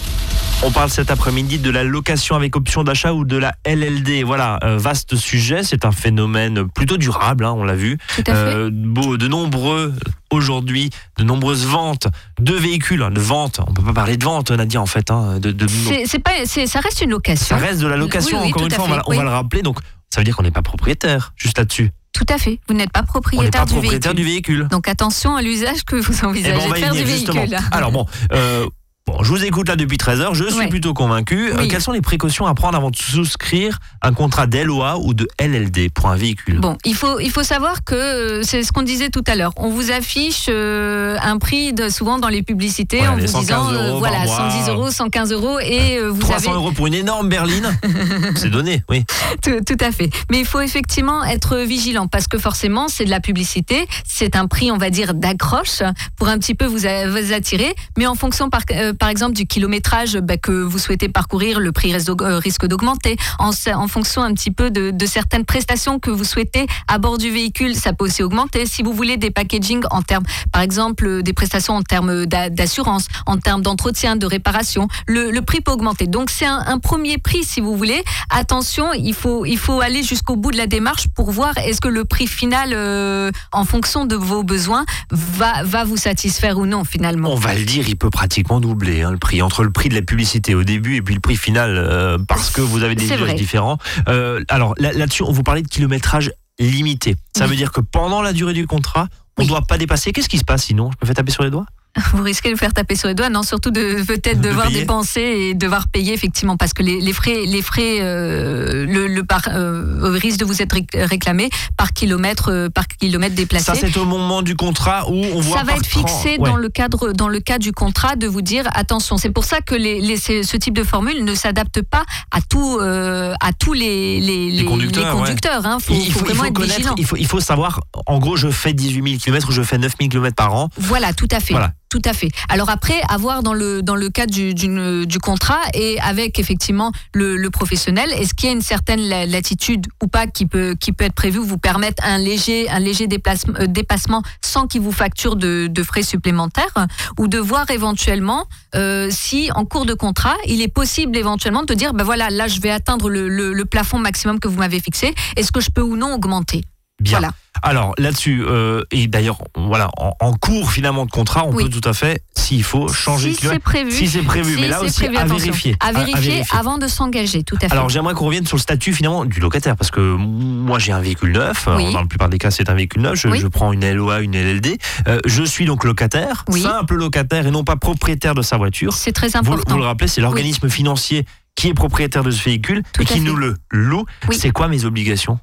On 0.62 0.70
parle 0.70 0.90
cet 0.90 1.12
après-midi 1.12 1.60
de 1.60 1.70
la 1.70 1.86
location 1.86 2.36
avec 2.36 2.58
option 2.58 2.84
d'achat 2.84 3.14
ou 3.14 3.24
de 3.24 3.38
la 3.38 3.54
LLD. 3.64 4.24
Voilà, 4.26 4.60
euh, 4.66 4.78
vaste 4.78 5.16
sujet. 5.16 5.64
C'est 5.64 5.86
un 5.86 5.94
phénomène 5.94 6.68
plutôt 6.68 6.98
durable, 6.98 7.46
hein, 7.46 7.54
on 7.56 7.64
l'a 7.64 7.76
vu. 7.76 7.98
Tout 8.18 8.24
à 8.28 8.34
fait. 8.34 8.36
Euh, 8.36 8.70
beau, 8.70 9.16
de 9.16 9.30
nombreux 9.30 9.94
aujourd'hui, 10.30 10.90
de 11.20 11.24
nombreuses 11.24 11.66
ventes 11.66 12.08
de 12.38 12.54
véhicules, 12.54 13.02
hein, 13.02 13.12
de 13.12 13.22
ventes. 13.22 13.62
On 13.66 13.72
peut 13.74 13.82
pas 13.84 13.94
parler 13.94 14.18
de 14.18 14.26
vente, 14.26 14.52
Nadia, 14.52 14.82
en 14.82 14.88
fait. 14.88 15.10
Hein, 15.10 15.40
de, 15.40 15.54
de- 15.54 15.68
C'est 15.70 16.04
c'est 16.06 16.20
pas, 16.20 16.32
c'est- 16.44 16.68
ça 16.68 16.82
reste 16.82 17.00
une 17.00 17.12
location. 17.12 17.58
ça 17.58 17.64
reste 17.66 17.80
de 17.80 17.88
la 17.88 17.96
location. 17.96 18.40
Oui, 18.40 18.48
oui, 18.48 18.50
encore 18.50 18.64
tout 18.64 18.68
une 18.68 18.74
à 18.74 18.76
fois, 18.76 18.86
on 18.88 18.90
va, 18.90 19.04
on 19.08 19.16
va 19.16 19.24
le 19.24 19.30
rappeler. 19.30 19.62
Donc, 19.62 19.80
ça 20.10 20.20
veut 20.20 20.26
dire 20.26 20.36
qu'on 20.36 20.44
n'est 20.44 20.52
pas 20.52 20.62
propriétaire, 20.64 21.32
juste 21.38 21.58
là-dessus. 21.58 21.92
Tout 22.18 22.34
à 22.34 22.40
fait. 22.40 22.60
Vous 22.68 22.74
n'êtes 22.74 22.92
pas 22.92 23.04
propriétaire, 23.04 23.62
pas 23.62 23.66
du, 23.66 23.74
propriétaire 23.74 24.14
véhicule. 24.14 24.16
du 24.16 24.24
véhicule. 24.24 24.68
Donc 24.70 24.88
attention 24.88 25.36
à 25.36 25.44
l'usage 25.44 25.84
que 25.86 25.96
vous 25.96 26.20
Eh 26.24 26.26
envisagez 26.26 26.58
ben, 26.58 26.68
va 26.70 26.76
de 26.76 26.80
faire 26.80 26.94
du 26.94 27.04
véhicule. 27.04 27.56
Alors 27.72 27.92
bon, 27.92 28.08
euh, 28.32 28.66
bon, 29.08 29.24
je 29.24 29.30
vous 29.30 29.44
écoute 29.46 29.68
là 29.70 29.76
depuis 29.76 29.98
13 29.98 30.22
heures, 30.22 30.36
je 30.36 30.44
suis 30.46 30.58
Ouais. 30.60 30.68
plutôt 30.68 30.94
convaincu. 30.94 31.52
Euh, 31.54 31.68
quelles 31.70 31.82
sont 31.82 31.92
les 31.92 32.02
précautions 32.02 32.46
à 32.46 32.54
prendre 32.54 32.78
avant 32.78 32.90
de 32.92 32.96
souscrire 32.96 33.80
un 34.02 34.14
contrat 34.14 34.48
d'LOA 34.48 34.98
ou 35.00 35.14
de 35.14 35.28
LLD 35.40 35.90
pour 35.90 36.08
un 36.10 36.16
véhicule? 36.16 36.60
Bon, 36.60 36.78
il 36.86 36.94
faut, 36.96 37.20
il 37.20 37.32
faut 37.32 37.44
savoir 37.44 37.84
que 37.84 37.96
euh, 37.96 38.44
c'est 38.44 38.64
ce 38.64 38.72
qu'on 38.72 38.82
disait 38.84 39.10
tout 39.10 39.24
à 39.28 39.36
l'heure. 39.36 39.52
On 39.58 39.70
vous 39.70 39.92
affiche 39.92 40.48
euh, 40.50 41.18
un 41.22 41.38
prix 41.38 41.74
de, 41.74 41.90
souvent 41.90 42.20
dans 42.20 42.28
les 42.28 42.44
publicités 42.44 43.08
en 43.08 43.16
vous 43.18 43.28
115 43.28 43.40
disant 43.42 43.72
euh, 43.74 43.94
voilà 43.98 44.18
par 44.18 44.26
mois. 44.26 44.52
110 44.52 44.70
euros, 44.70 44.92
115 44.92 45.32
euros 45.32 45.60
et 45.60 46.00
vous 46.02 46.20
300 46.20 46.50
avez 46.50 46.56
euros 46.60 46.72
pour 46.72 46.88
une 46.88 46.94
énorme 46.94 47.30
berline 47.30 47.78
C'est 48.36 48.50
donné, 48.50 48.84
oui. 48.90 49.04
tout, 49.42 49.60
tout 49.66 49.78
à 49.84 49.92
fait. 49.92 50.10
Mais 50.32 50.40
il 50.40 50.46
faut 50.46 50.60
effectivement 50.62 51.24
être 51.24 51.58
vigilant 51.58 52.08
parce 52.08 52.28
que 52.28 52.38
forcément 52.38 52.88
c'est 52.88 53.06
de 53.06 53.10
la 53.10 53.20
publicité, 53.20 53.88
c'est 54.06 54.36
un 54.36 54.48
prix 54.48 54.72
on 54.72 54.78
va 54.78 54.90
dire 54.90 55.14
d'accroche 55.14 55.82
pour 56.18 56.28
un 56.28 56.38
petit 56.38 56.56
peu 56.56 56.66
vous, 56.66 56.86
attirer. 57.34 57.74
Mais 57.98 58.06
en 58.08 58.16
fonction 58.16 58.50
par, 58.50 58.62
par 58.98 59.10
exemple 59.10 59.34
du 59.34 59.46
kilométrage 59.46 60.18
bah, 60.18 60.38
que 60.38 60.52
vous 60.52 60.80
souhaitez 60.80 61.10
parcourir, 61.10 61.60
le 61.60 61.72
prix 61.72 61.94
euh, 61.94 62.40
risque 62.40 62.66
d'augmenter. 62.66 63.18
En, 63.40 63.52
fonction 63.88 64.22
un 64.22 64.34
petit 64.34 64.52
peu 64.52 64.70
de, 64.70 65.06
certaines 65.06 65.46
prestations 65.46 66.00
que 66.00 66.12
vous 66.12 66.24
souhaitez 66.24 66.68
à 66.88 66.98
bord 66.98 67.18
du 67.18 67.30
véhicule, 67.30 67.76
ça 67.76 67.94
peut 67.94 68.06
aussi 68.06 68.24
augmenter. 68.24 68.66
Si 68.66 68.84
vous 68.84 68.94
voulez 68.94 69.18
des 69.18 69.32
packaging 69.32 69.84
en 69.92 70.02
termes, 70.02 70.26
par 70.52 70.62
exemple 70.62 71.24
des 71.24 71.34
prestations 71.34 71.76
en 71.76 71.84
termes 71.84 72.26
d'a- 72.26 72.50
d'assurance, 72.50 73.08
en 73.26 73.38
termes 73.38 73.62
d'entretien, 73.62 74.16
de 74.16 74.26
réparation, 74.26 74.88
le, 75.08 75.40
prix 75.42 75.62
peut 75.62 75.72
augmenter. 75.72 76.08
Donc 76.08 76.30
c'est 76.30 76.46
un, 76.46 76.64
un 76.68 76.80
premier 76.80 77.18
prix 77.18 77.44
si 77.44 77.62
vous 77.62 77.76
voulez. 77.78 78.04
Attention, 78.30 78.94
il 78.94 79.14
faut, 79.14 79.46
il 79.46 79.58
faut 79.58 79.80
aller 79.82 80.04
jusqu'au 80.04 80.36
bout 80.36 80.52
de 80.52 80.58
la 80.58 80.68
démarche 80.68 81.08
pour 81.16 81.32
voir 81.32 81.58
est-ce 81.58 81.82
que 81.82 81.88
le 81.88 82.06
prix 82.06 82.28
final, 82.28 82.72
euh, 82.74 83.32
en 83.52 83.66
fonction 83.66 84.06
de 84.06 84.16
vos 84.16 84.44
besoins, 84.44 84.86
va, 85.12 85.64
va 85.64 85.84
vous 85.84 85.98
satisfaire 85.98 86.58
ou 86.58 86.66
non 86.66 86.84
finalement. 86.84 87.32
On 87.32 87.36
va 87.36 87.54
le 87.54 87.64
dire, 87.64 87.88
il 87.88 87.96
peut 87.96 88.10
pratiquement 88.10 88.60
doubler 88.60 88.87
hein, 89.02 89.12
le 89.12 89.18
prix. 89.18 89.42
Entre 89.42 89.64
le 89.64 89.72
prix 89.72 89.90
de 89.90 89.96
la 89.96 90.02
publicité 90.02 90.56
au 90.56 90.64
début 90.64 90.96
et 90.96 91.02
puis 91.02 91.14
le 91.16 91.20
prix 91.22 91.36
final, 91.36 91.76
euh, 91.78 92.18
parce 92.18 92.50
que 92.50 92.62
vous 92.62 92.84
avez 92.84 92.96
des 92.96 93.06
usages 93.06 93.36
différents. 93.36 93.78
Euh, 94.08 94.44
alors 94.50 94.74
là- 94.78 94.94
là-dessus, 94.94 95.24
on 95.24 95.32
vous 95.32 95.44
parlait 95.44 95.62
de 95.62 95.68
kilométrage 95.68 96.32
limité. 96.60 97.16
Ça 97.38 97.44
Oui. 97.46 97.52
veut 97.52 97.56
dire 97.56 97.72
que 97.72 97.82
pendant 97.82 98.22
la 98.22 98.34
durée 98.34 98.54
du 98.54 98.66
contrat, 98.68 99.08
on 99.38 99.44
ne 99.44 99.46
Oui. 99.46 99.50
doit 99.50 99.62
pas 99.62 99.78
dépasser. 99.78 100.12
Qu'est-ce 100.12 100.30
qui 100.30 100.40
se 100.40 100.44
passe 100.46 100.64
sinon? 100.64 100.90
Je 100.92 100.98
me 101.02 101.08
fais 101.08 101.14
taper 101.14 101.32
sur 101.32 101.44
les 101.44 101.52
doigts? 101.52 101.66
Vous 102.14 102.24
risquez 102.24 102.50
de 102.50 102.54
vous 102.54 102.60
faire 102.60 102.74
taper 102.74 102.96
sur 102.96 103.08
les 103.08 103.14
doigts, 103.16 103.30
non 103.30 103.44
Surtout 103.44 103.72
de 103.72 104.04
peut-être 104.06 104.40
De 104.42 104.50
devoir 104.50 104.68
payer. 104.68 104.80
dépenser 104.82 105.22
et 105.22 105.54
devoir 105.54 105.88
payer 105.88 106.14
effectivement 106.14 106.56
parce 106.58 106.74
que 106.74 106.84
les, 106.84 107.00
les 107.02 107.14
frais, 107.14 107.44
les 107.46 107.62
frais, 107.62 107.98
euh, 108.02 108.86
le, 108.86 109.08
le 109.08 109.24
par, 109.24 109.42
euh, 109.50 110.18
risque 110.22 110.40
de 110.40 110.46
vous 110.46 110.62
être 110.62 110.76
réc- 110.76 110.96
réclamé 111.06 111.50
par 111.76 111.94
kilomètre, 111.94 112.52
euh, 112.52 112.70
par 112.70 112.88
kilomètre 112.88 113.36
déplacé. 113.36 113.66
Ça, 113.66 113.76
c'est 113.76 113.98
au 113.98 114.06
moment 114.06 114.42
du 114.42 114.56
contrat 114.56 115.10
où 115.10 115.14
on 115.16 115.40
voit 115.42 115.58
ça 115.60 115.64
va 115.64 115.74
être 115.76 115.86
fixé 115.86 116.38
Ouais. 116.38 116.50
dans 116.50 116.56
le 116.56 116.70
cadre 116.70 117.12
dans 117.14 117.28
le 117.30 117.40
cadre 117.40 117.64
du 117.64 117.72
contrat 117.72 118.16
de 118.16 118.28
vous 118.28 118.42
dire 118.42 118.66
attention. 118.74 119.18
C'est 119.18 119.32
pour 119.32 119.44
ça 119.44 119.62
que 119.62 119.76
les, 119.76 120.00
les- 120.02 120.18
c'est- 120.18 120.44
ce 120.44 120.58
type 120.58 120.76
de 120.76 120.84
formule 120.84 121.24
ne 121.24 121.36
s'adapte 121.36 121.82
pas 121.82 122.04
à 122.32 122.40
tout 122.42 122.80
à 122.80 123.54
tous 123.60 123.74
les 123.74 124.66
conducteurs, 124.68 125.66
hein. 125.66 125.78
Faut, 125.82 125.94
il, 125.94 126.12
faut 126.12 126.20
faut, 126.20 126.26
il 126.26 126.36
vraiment 126.36 126.44
faut 126.44 126.50
être 126.50 126.62
vigilant. 126.62 126.96
il 126.98 127.06
faut, 127.06 127.16
il 127.18 127.26
faut 127.28 127.40
savoir, 127.40 127.82
en 128.06 128.20
gros, 128.20 128.36
je 128.36 128.50
fais 128.50 128.74
18 128.74 129.04
000 129.10 129.20
km 129.22 129.50
ou 129.50 129.52
je 129.52 129.62
fais 129.62 129.78
9 129.78 129.94
000 130.00 130.10
km 130.10 130.36
par 130.36 130.54
an. 130.56 130.70
Voilà, 130.78 131.14
tout 131.14 131.28
à 131.32 131.40
fait. 131.40 131.54
Voilà. 131.54 131.72
Tout 131.90 132.02
à 132.04 132.12
fait. 132.12 132.28
Alors 132.50 132.70
après, 132.70 133.00
avoir 133.08 133.44
dans 133.44 133.54
le 133.54 133.82
dans 133.82 133.96
le 133.96 134.10
cadre 134.10 134.34
du, 134.34 134.54
d'une- 134.54 135.06
du 135.06 135.20
contrat 135.20 135.62
et 135.74 135.98
avec 136.02 136.38
effectivement 136.38 136.92
le, 137.14 137.38
professionnel, 137.50 138.12
est-ce 138.12 138.34
qu'il 138.34 138.48
y 138.50 138.52
a 138.52 138.56
une 138.56 138.62
certaine 138.62 139.00
la- 139.08 139.26
latitude 139.26 139.88
ou 140.04 140.08
pas 140.08 140.28
qui 140.28 140.46
peut 140.48 140.76
qui 140.78 140.92
peut 140.92 141.06
être 141.06 141.14
prévue 141.14 141.40
vous 141.40 141.58
permettre 141.58 142.04
un 142.06 142.18
léger 142.18 142.68
un 142.70 142.80
léger 142.80 143.08
euh, 143.08 143.68
dépassement 143.68 144.22
sans 144.42 144.68
qu'il 144.68 144.82
vous 144.82 144.92
facture 144.92 145.38
de, 145.38 145.68
de 145.68 145.84
frais 145.84 146.04
supplémentaires 146.04 146.88
ou 147.18 147.30
de 147.30 147.38
voir 147.38 147.72
éventuellement 147.72 148.48
euh, 148.76 149.08
si 149.10 149.50
en 149.56 149.64
cours 149.64 149.86
de 149.86 149.94
contrat 149.94 150.36
il 150.46 150.62
est 150.62 150.68
possible 150.68 151.16
éventuellement 151.16 151.64
de 151.64 151.74
dire 151.74 151.94
ben 151.94 152.04
voilà 152.04 152.30
là 152.30 152.50
je 152.50 152.60
vais 152.60 152.70
atteindre 152.70 153.10
le, 153.10 153.30
le- 153.30 153.54
le 153.54 153.66
plafond 153.66 153.98
maximum 153.98 154.42
que 154.42 154.50
vous 154.50 154.60
m'avez 154.60 154.82
fixé. 154.82 155.14
Est-ce 155.38 155.54
que 155.54 155.62
je 155.62 155.70
peux 155.70 155.82
ou 155.82 155.96
non 155.96 156.14
augmenter? 156.14 156.64
Bien. 157.00 157.20
Voilà. 157.20 157.34
Alors 157.64 157.94
là-dessus, 157.98 158.44
euh, 158.48 158.84
et 158.92 159.08
d'ailleurs, 159.08 159.40
voilà, 159.56 159.90
en, 159.98 160.14
en 160.20 160.34
cours 160.34 160.72
finalement 160.72 161.06
de 161.06 161.12
contrat, 161.12 161.44
on 161.46 161.54
Oui. 161.54 161.64
peut 161.64 161.70
tout 161.82 161.88
à 161.90 161.94
fait, 161.94 162.22
s'il 162.36 162.64
faut, 162.64 162.88
changer 162.88 163.34
si 163.34 163.48
c'est 163.48 163.60
prévu. 163.60 163.92
Si 163.92 164.08
c'est 164.08 164.22
prévu, 164.22 164.54
Si 164.56 164.62
mais 164.62 164.68
là 164.68 164.82
aussi 164.84 165.02
prévu, 165.02 165.18
à 165.18 165.26
vérifier. 165.26 165.76
À, 165.80 165.88
À- 165.88 165.90
à 165.90 165.94
vérifier 165.94 166.44
avant 166.52 166.78
de 166.78 166.88
s'engager, 166.88 167.44
tout 167.44 167.56
à 167.58 167.68
fait. 167.68 167.72
Alors 167.72 167.90
j'aimerais 167.90 168.14
qu'on 168.14 168.26
revienne 168.28 168.46
sur 168.46 168.58
le 168.58 168.62
statut 168.62 168.94
finalement 168.94 169.26
du 169.26 169.40
locataire 169.40 169.76
parce 169.76 169.90
que 169.90 170.00
moi 170.02 170.78
j'ai 170.78 170.92
un 170.92 171.00
véhicule 171.00 171.32
neuf, 171.32 171.68
Oui. 171.76 171.92
Dans 171.94 172.02
la 172.02 172.08
plupart 172.08 172.30
des 172.30 172.38
cas 172.38 172.52
c'est 172.52 172.70
un 172.70 172.76
véhicule 172.76 173.02
neuf, 173.02 173.16
je, 173.16 173.28
Oui. 173.28 173.40
je 173.40 173.48
prends 173.48 173.72
une 173.74 173.92
LOA, 173.92 174.22
une 174.22 174.36
LLD, 174.36 174.78
Euh, 175.08 175.20
je 175.26 175.44
suis 175.44 175.66
donc 175.66 175.84
locataire, 175.84 176.46
simple 176.52 176.96
locataire 176.96 177.48
et 177.48 177.52
non 177.52 177.64
pas 177.64 177.76
propriétaire 177.76 178.36
de 178.36 178.42
sa 178.44 178.58
voiture. 178.58 178.94
c'est 178.94 179.12
très 179.14 179.36
important. 179.36 179.64
vous 179.74 179.78
le 179.80 179.86
rappelez, 179.86 180.08
c'est 180.08 180.22
l'organisme 180.22 180.70
financier 180.70 181.26
qui 181.56 181.70
est 181.70 181.74
propriétaire 181.74 182.24
de 182.24 182.30
ce 182.32 182.44
véhicule 182.44 182.84
Tout 182.94 183.02
et 183.02 183.06
qui 183.06 183.14
fait. 183.16 183.20
nous 183.20 183.36
le 183.36 183.56
loue. 183.72 184.06
Oui. 184.30 184.38
C'est 184.40 184.52
quoi 184.52 184.68
mes 184.68 184.86
obligations? 184.86 185.40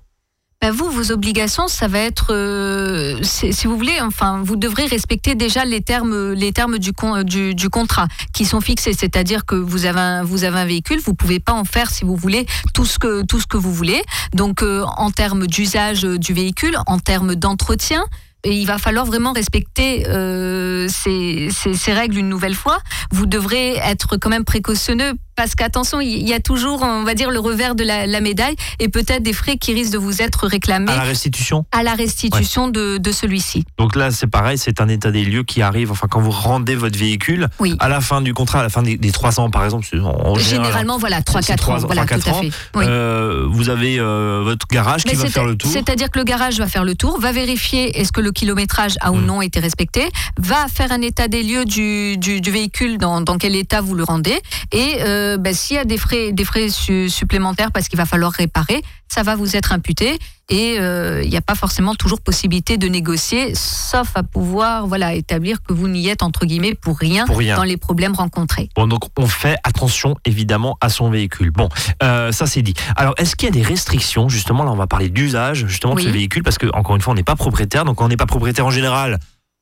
Bah, 0.65 0.71
vous, 0.71 0.89
vos 0.91 1.13
obligations, 1.13 1.69
ça 1.69 1.89
va 1.89 1.99
être, 1.99 2.29
euh, 2.33 3.19
si 3.23 3.67
vous 3.67 3.77
voulez, 3.77 4.01
enfin, 4.01 4.41
vous 4.43 4.57
devrez 4.57 4.87
respecter 4.87 5.35
déjà 5.35 5.67
les 5.67 5.83
termes, 5.83 6.33
les 6.33 6.53
termes 6.53 6.79
du, 6.79 7.55
du, 7.55 7.69
contrat 7.69 8.09
qui 8.33 8.47
sont 8.47 8.63
fixés. 8.63 8.95
C'est-à-dire 8.95 9.45
que 9.45 9.57
vous 9.57 9.85
avez 9.85 10.01
un, 10.01 10.25
vous 10.25 10.43
avez 10.43 10.59
un 10.59 10.65
véhicule, 10.65 11.01
vous 11.05 11.13
pouvez 11.13 11.39
pas 11.39 11.53
en 11.53 11.65
faire, 11.65 11.91
si 11.91 12.07
vous 12.07 12.17
voulez, 12.17 12.47
tout 12.73 12.87
ce 12.87 12.99
que 12.99 13.27
tout 13.27 13.41
ce 13.41 13.47
que 13.47 13.59
vous 13.59 13.75
voulez. 13.75 14.03
Donc, 14.33 14.63
euh, 14.63 14.85
en 14.97 15.11
termes 15.11 15.47
d'usage 15.47 16.01
du 16.01 16.33
véhicule, 16.33 16.79
en 16.87 16.99
termes 16.99 17.35
d'entretien. 17.35 18.03
Et 18.47 18.55
il 18.55 18.67
va 18.67 18.79
falloir 18.79 19.05
vraiment 19.05 19.33
respecter 19.33 20.07
euh, 20.07 20.87
ces- 20.89 21.49
ces 21.51 21.93
règles 21.93 22.19
une 22.19 22.29
nouvelle 22.31 22.55
fois. 22.55 22.79
Vous 23.11 23.27
devrez 23.27 23.77
être 23.77 24.17
quand 24.19 24.31
même 24.31 24.45
précautionneux 24.45 25.13
parce 25.37 25.55
qu'attention, 25.55 26.01
il 26.01 26.29
y 26.29 26.33
a 26.33 26.41
toujours, 26.41 26.83
on 26.83 27.05
va 27.05 27.15
dire, 27.15 27.31
le 27.31 27.39
revers 27.39 27.75
de 27.75 27.85
la, 27.85 28.07
la 28.07 28.21
médaille 28.21 28.57
et 28.81 28.89
peut-être 28.89 29.23
des 29.23 29.33
frais 29.33 29.57
qui 29.57 29.73
risquent 29.75 29.93
de 29.93 29.99
vous 29.99 30.23
être 30.23 30.47
réclamés 30.47 30.91
À 30.93 30.97
la 30.97 31.03
restitution? 31.03 31.65
À 31.73 31.83
la 31.83 31.95
restitution 31.95 32.69
de, 32.69 32.99
de 32.99 33.13
celui-ci. 33.13 33.65
Donc 33.79 33.97
là, 33.97 34.11
c'est 34.11 34.27
pareil, 34.27 34.59
c'est 34.59 34.81
un 34.81 34.89
état 34.89 35.11
des 35.11 35.25
lieux 35.25 35.43
qui 35.43 35.63
arrive, 35.63 35.91
enfin, 35.91 36.07
quand 36.11 36.21
vous 36.21 36.31
rendez 36.31 36.75
votre 36.75 36.99
véhicule, 36.99 37.49
Oui. 37.59 37.77
à 37.81 37.89
la 37.89 38.01
fin 38.01 38.21
du 38.21 38.35
contrat, 38.35 38.61
à 38.61 38.63
la 38.65 38.69
fin 38.69 38.83
des, 38.83 38.97
des 38.97 39.11
3 39.13 39.41
ans, 39.41 39.51
par 39.51 39.65
exemple, 39.65 39.87
en, 40.03 40.35
général, 40.37 40.65
Généralement, 40.65 40.99
voilà, 40.99 41.19
c'est 41.19 41.33
3-4 41.53 41.57
trois 41.57 41.75
ans. 41.75 41.83
ans, 41.85 41.87
Voilà, 41.87 42.05
trois, 42.07 42.19
tout 42.19 42.29
à 42.29 42.33
quatre 42.33 42.41
fait. 42.43 42.51
Oui. 42.75 42.85
euh, 42.87 43.47
vous 43.51 43.69
avez 43.71 43.99
euh, 43.99 44.43
votre 44.45 44.67
garage 44.69 45.05
qui 45.05 45.15
va 45.15 45.27
faire 45.27 45.45
le 45.45 45.57
tour. 45.57 45.71
C'est-à-dire 45.71 46.11
que 46.11 46.19
le 46.19 46.25
garage 46.25 46.59
va 46.59 46.67
faire 46.67 46.85
le 46.85 46.95
tour, 46.95 47.19
va 47.21 47.33
vérifier 47.33 47.99
est-ce 48.01 48.13
que 48.13 48.21
le 48.21 48.31
kilométrage 48.33 48.95
a 49.01 49.11
ou 49.13 49.17
Mm. 49.17 49.27
non 49.27 49.43
été 49.43 49.61
respecté, 49.61 50.09
va 50.39 50.67
faire 50.73 50.93
un 50.93 51.01
état 51.03 51.29
des 51.29 51.43
lieux 51.43 51.65
du, 51.65 52.17
du, 52.19 52.41
du 52.41 52.51
véhicule, 52.51 52.99
dans, 52.99 53.21
dans 53.21 53.39
quel 53.39 53.55
état 53.57 53.81
vous 53.81 53.95
le 53.95 54.05
rendez, 54.05 54.39
et 54.73 54.97
euh, 55.01 55.24
ben, 55.39 55.55
s'il 55.55 55.77
y 55.77 55.79
a 55.79 55.85
des 55.85 55.99
frais, 55.99 56.33
des 56.33 56.45
frais 56.45 56.69
su- 56.69 57.09
supplémentaires 57.11 57.73
parce 57.73 57.89
qu'il 57.89 57.97
va 57.97 58.07
falloir 58.07 58.33
réparer, 58.33 58.83
ça 59.09 59.23
va 59.23 59.37
vous 59.37 59.57
être 59.57 59.73
imputé. 59.73 60.19
Et 60.51 60.77
euh, 60.79 61.23
il 61.25 61.31
n'y 61.31 61.37
a 61.37 61.41
pas 61.41 61.55
forcément 61.55 61.95
toujours 61.95 62.21
possibilité 62.21 62.77
de 62.77 62.87
négocier, 62.87 63.55
sauf 63.55 64.13
à 64.15 64.23
pouvoir 64.23 64.87
voilà 64.87 65.15
établir 65.15 65.63
que 65.63 65.73
vous 65.73 65.89
n'y 65.89 66.09
êtes 66.09 66.23
entre 66.23 66.45
guillemets 66.45 66.75
pour 66.75 66.99
rien, 66.99 67.25
Pour 67.27 67.39
rien. 67.39 67.57
dans 67.57 67.63
les 67.65 67.79
problèmes 67.79 68.13
rencontrés. 68.15 68.69
Bon, 68.77 68.87
donc 68.87 69.05
on 69.19 69.27
fait 69.27 69.57
attention 69.65 70.17
évidemment 70.27 70.77
à 70.83 70.91
son 70.91 71.09
véhicule. 71.11 71.51
Bon, 71.51 71.69
euh, 72.03 72.31
ça 72.33 72.47
c'est 72.47 72.61
dit. 72.63 72.75
Alors, 72.97 73.15
est-ce 73.17 73.37
qu'il 73.37 73.47
y 73.47 73.53
a 73.53 73.55
des 73.55 73.63
restrictions? 73.63 74.29
Justement, 74.29 74.65
là, 74.65 74.71
on 74.73 74.77
va 74.77 74.87
parler 74.87 75.09
d'usage 75.09 75.67
justement 75.67 75.95
de 75.95 76.01
ce 76.01 76.09
véhicule 76.09 76.43
parce 76.43 76.59
que 76.59 76.67
encore 76.75 76.95
une 76.97 77.01
fois, 77.03 77.13
on 77.13 77.17
n'est 77.17 77.23
pas 77.23 77.37
propriétaire. 77.37 77.85
Donc, 77.87 77.97
quand 77.97 78.05
on 78.05 78.09
n'est 78.09 78.17
pas 78.19 78.27
propriétaire 78.27 78.67
en 78.67 78.71
général, 78.71 79.19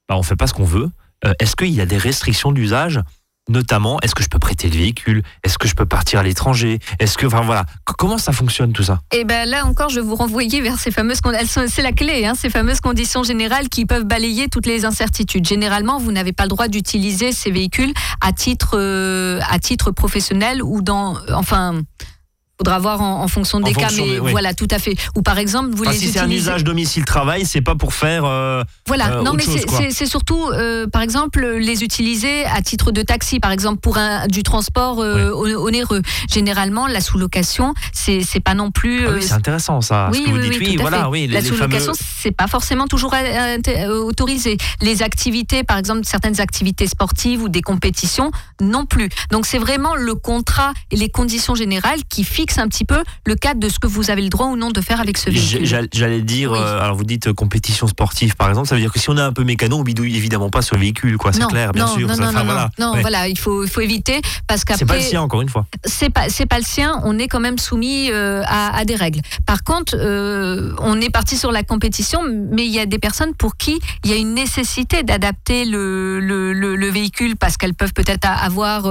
bah, 0.09 0.17
on 0.17 0.23
fait 0.25 0.37
pas 0.37 0.47
ce 0.49 0.55
qu'on 0.55 0.65
veut. 0.65 0.91
Euh, 1.25 1.33
est-ce 1.39 1.55
qu'il 1.55 1.71
y 1.71 1.81
a 1.81 1.87
des 1.87 1.99
restrictions 1.99 2.51
d'usage 2.51 2.99
Notamment, 3.49 3.99
est-ce 4.03 4.15
que 4.15 4.23
je 4.23 4.29
peux 4.29 4.39
prêter 4.39 4.69
le 4.69 4.77
véhicule? 4.77 5.23
Est-ce 5.43 5.59
que 5.59 5.67
je 5.67 5.75
peux 5.75 5.85
partir 5.85 6.21
à 6.21 6.23
l'étranger? 6.23 6.79
Est-ce 7.01 7.19
que, 7.19 7.27
enfin 7.27 7.41
voilà, 7.41 7.65
comment 7.99 8.17
ça 8.17 8.31
fonctionne 8.31 8.73
tout 8.73 8.85
ça? 8.85 9.01
Et 9.13 9.25
ben 9.25 9.49
là 9.49 9.67
encore, 9.67 9.89
je 9.89 9.97
vais 9.97 10.07
vous 10.07 10.15
renvoyer 10.15 10.61
vers 10.61 10.79
ces 10.79 10.93
fameuses, 10.93 11.19
c'est 11.67 11.83
la 11.83 11.91
clé, 11.91 12.25
hein, 12.25 12.35
ces 12.37 12.51
fameuses 12.51 12.81
conditions 12.81 13.25
générales 13.25 13.69
qui 13.69 13.85
peuvent 13.85 14.05
balayer 14.05 14.49
toutes 14.49 14.67
les 14.67 14.85
incertitudes. 14.85 15.45
Généralement, 15.47 15.99
vous 15.99 16.13
n'avez 16.13 16.33
pas 16.33 16.45
le 16.45 16.51
droit 16.51 16.69
d'utiliser 16.69 17.33
ces 17.33 17.51
véhicules 17.51 17.93
à 18.21 18.33
titre, 18.33 18.77
euh, 18.79 19.41
à 19.51 19.59
titre 19.59 19.91
professionnel 19.91 20.63
ou 20.63 20.81
dans, 20.81 21.17
enfin. 21.33 21.83
Faudra 22.63 22.79
voir 22.79 23.01
en, 23.01 23.25
en 23.25 23.27
fonction 23.27 23.59
En 23.59 23.63
des 23.63 23.73
cas, 23.75 23.89
fonction 23.89 24.07
mais 24.07 24.13
des- 24.13 24.21
oui. 24.21 24.31
voilà, 24.31 24.55
tout 24.55 24.69
à 24.71 24.79
fait. 24.79 24.95
Ou 25.17 25.23
par 25.23 25.39
exemple, 25.39 25.71
vous 25.75 25.83
Enfin, 25.83 25.91
les 25.91 25.99
Si 25.99 26.13
c'est 26.13 26.21
un 26.21 26.27
utilisez. 26.27 26.43
usage 26.51 26.63
domicile-travail, 26.63 27.45
c'est 27.45 27.61
pas 27.61 27.75
pour 27.75 27.93
faire. 27.93 28.25
euh, 28.25 28.63
Voilà, 28.87 29.15
euh, 29.17 29.23
non 29.25 29.33
mais 29.33 29.43
c'est- 29.43 30.07
surtout, 30.07 30.47
euh, 30.53 30.87
par 30.87 31.03
exemple, 31.03 31.45
les 31.45 31.83
utiliser 31.83 32.45
à 32.45 32.63
titre 32.63 32.93
de 32.93 33.03
taxi, 33.03 33.41
par 33.41 33.51
exemple, 33.51 33.81
pour 33.81 33.97
un, 33.99 34.29
du 34.29 34.45
transport 34.45 34.99
on- 34.99 35.57
onéreux. 35.67 36.03
Généralement, 36.33 36.87
la 36.87 37.01
sous-location, 37.01 37.75
c'est 37.93 38.23
pas 38.45 38.55
non 38.55 38.71
plus. 38.71 39.09
ah 39.09 39.11
oui, 39.15 39.23
c'est 39.23 39.33
intéressant 39.33 39.81
ça. 39.81 40.09
ce 40.13 40.17
oui, 40.19 40.25
que 40.25 40.31
vous 40.31 40.37
oui, 40.37 40.51
dites. 40.51 40.61
oui, 40.61 40.77
voilà, 40.81 41.11
oui, 41.11 41.27
les, 41.27 41.35
la 41.35 41.43
sous-location, 41.43 41.95
fameux- 41.95 42.09
c'est 42.23 42.31
pas 42.31 42.47
forcément 42.47 42.87
toujours 42.87 43.13
autorisé. 43.89 44.57
Les 44.81 45.03
activités, 45.03 45.65
par 45.65 45.79
exemple, 45.79 46.03
certaines 46.05 46.41
activités 46.41 46.87
sportives 46.87 47.43
ou 47.43 47.49
des 47.49 47.63
compétitions, 47.63 48.31
non 48.61 48.87
plus. 48.87 49.09
Donc 49.33 49.47
c'est 49.47 49.59
vraiment 49.59 49.97
le 49.97 50.15
contrat 50.15 50.73
et 50.93 50.97
les 50.97 51.09
conditions 51.09 51.55
générales 51.57 52.01
qui 52.09 52.23
fixent 52.25 52.52
un 52.61 52.69
petit 52.69 52.85
peu 52.85 53.03
le 53.27 53.35
cadre 53.35 53.61
de 53.61 53.69
ce 53.69 53.79
que 53.79 53.87
vous 53.87 54.11
avez 54.11 54.23
le 54.23 54.29
droit 54.29 54.47
ou 54.47 54.57
non 54.57 54.71
de 54.71 54.81
faire 54.81 55.01
avec 55.01 55.19
ce 55.19 55.31
véhicule. 55.31 55.65
j'all- 55.67 55.89
J'allais 55.93 56.21
dire, 56.23 56.53
Oui. 56.53 56.59
euh, 56.61 56.81
alors 56.81 56.97
vous 56.97 57.05
dites 57.05 57.27
euh, 57.29 57.35
compétition 57.35 57.87
sportive 57.87 58.37
par 58.37 58.49
exemple, 58.49 58.69
ça 58.69 58.75
veut 58.75 58.81
dire 58.81 58.93
que 58.93 58.99
si 58.99 59.11
on 59.11 59.17
est 59.17 59.21
un 59.21 59.33
peu 59.33 59.45
mécano, 59.45 59.79
on 59.79 59.83
bidouille 59.83 60.17
évidemment 60.17 60.51
pas 60.51 60.63
ce 60.63 60.77
véhicule, 60.77 61.17
quoi, 61.19 61.33
c'est 61.33 61.45
clair, 61.47 61.73
bien 61.73 61.87
non, 61.87 61.95
sûr. 61.97 62.09
non, 62.09 62.15
ça, 62.15 62.23
non, 62.23 62.29
enfin, 62.29 62.45
voilà. 62.45 62.71
non, 62.79 62.93
Ouais. 62.93 63.01
voilà, 63.01 63.29
il 63.29 63.39
faut, 63.39 63.63
il 63.65 63.71
faut 63.71 63.81
éviter 63.81 64.21
parce 64.47 64.61
C'est 64.61 64.67
pas 64.67 64.75
le 64.75 64.79
qu'après, 65.01 65.01
sien, 65.01 65.23
encore 65.23 65.43
une 65.43 65.49
fois. 65.49 65.67
c'est 65.85 66.11
pas 66.11 66.29
c'est 66.29 66.47
pas 66.47 66.59
le 66.59 66.65
sien. 66.65 67.01
On 67.05 67.19
est 67.19 67.29
quand 67.29 67.41
même 67.41 67.59
soumis 67.59 68.11
euh, 68.11 68.43
à, 68.47 68.77
à 68.77 68.85
des 68.85 68.97
règles. 68.97 69.21
Par 69.47 69.63
contre, 69.65 69.97
euh, 69.99 70.75
on 70.79 71.01
est 71.01 71.11
parti 71.11 71.37
sur 71.37 71.53
la 71.53 71.63
compétition, 71.63 72.21
mais 72.53 72.67
il 72.67 72.73
y 72.73 72.79
a 72.81 72.87
des 72.87 72.99
personnes 72.99 73.35
pour 73.35 73.57
qui 73.57 73.79
il 74.05 74.11
y 74.11 74.15
a 74.15 74.17
une 74.17 74.35
nécessité 74.35 75.03
d'adapter 75.03 75.65
le, 75.65 76.21
le, 76.21 76.53
le- 76.53 76.77
le 76.77 76.89
véhicule 76.91 77.37
parce 77.37 77.57
qu'elles 77.57 77.75
peuvent 77.75 77.93
peut-être 77.93 78.25
a- 78.27 78.45
avoir 78.45 78.83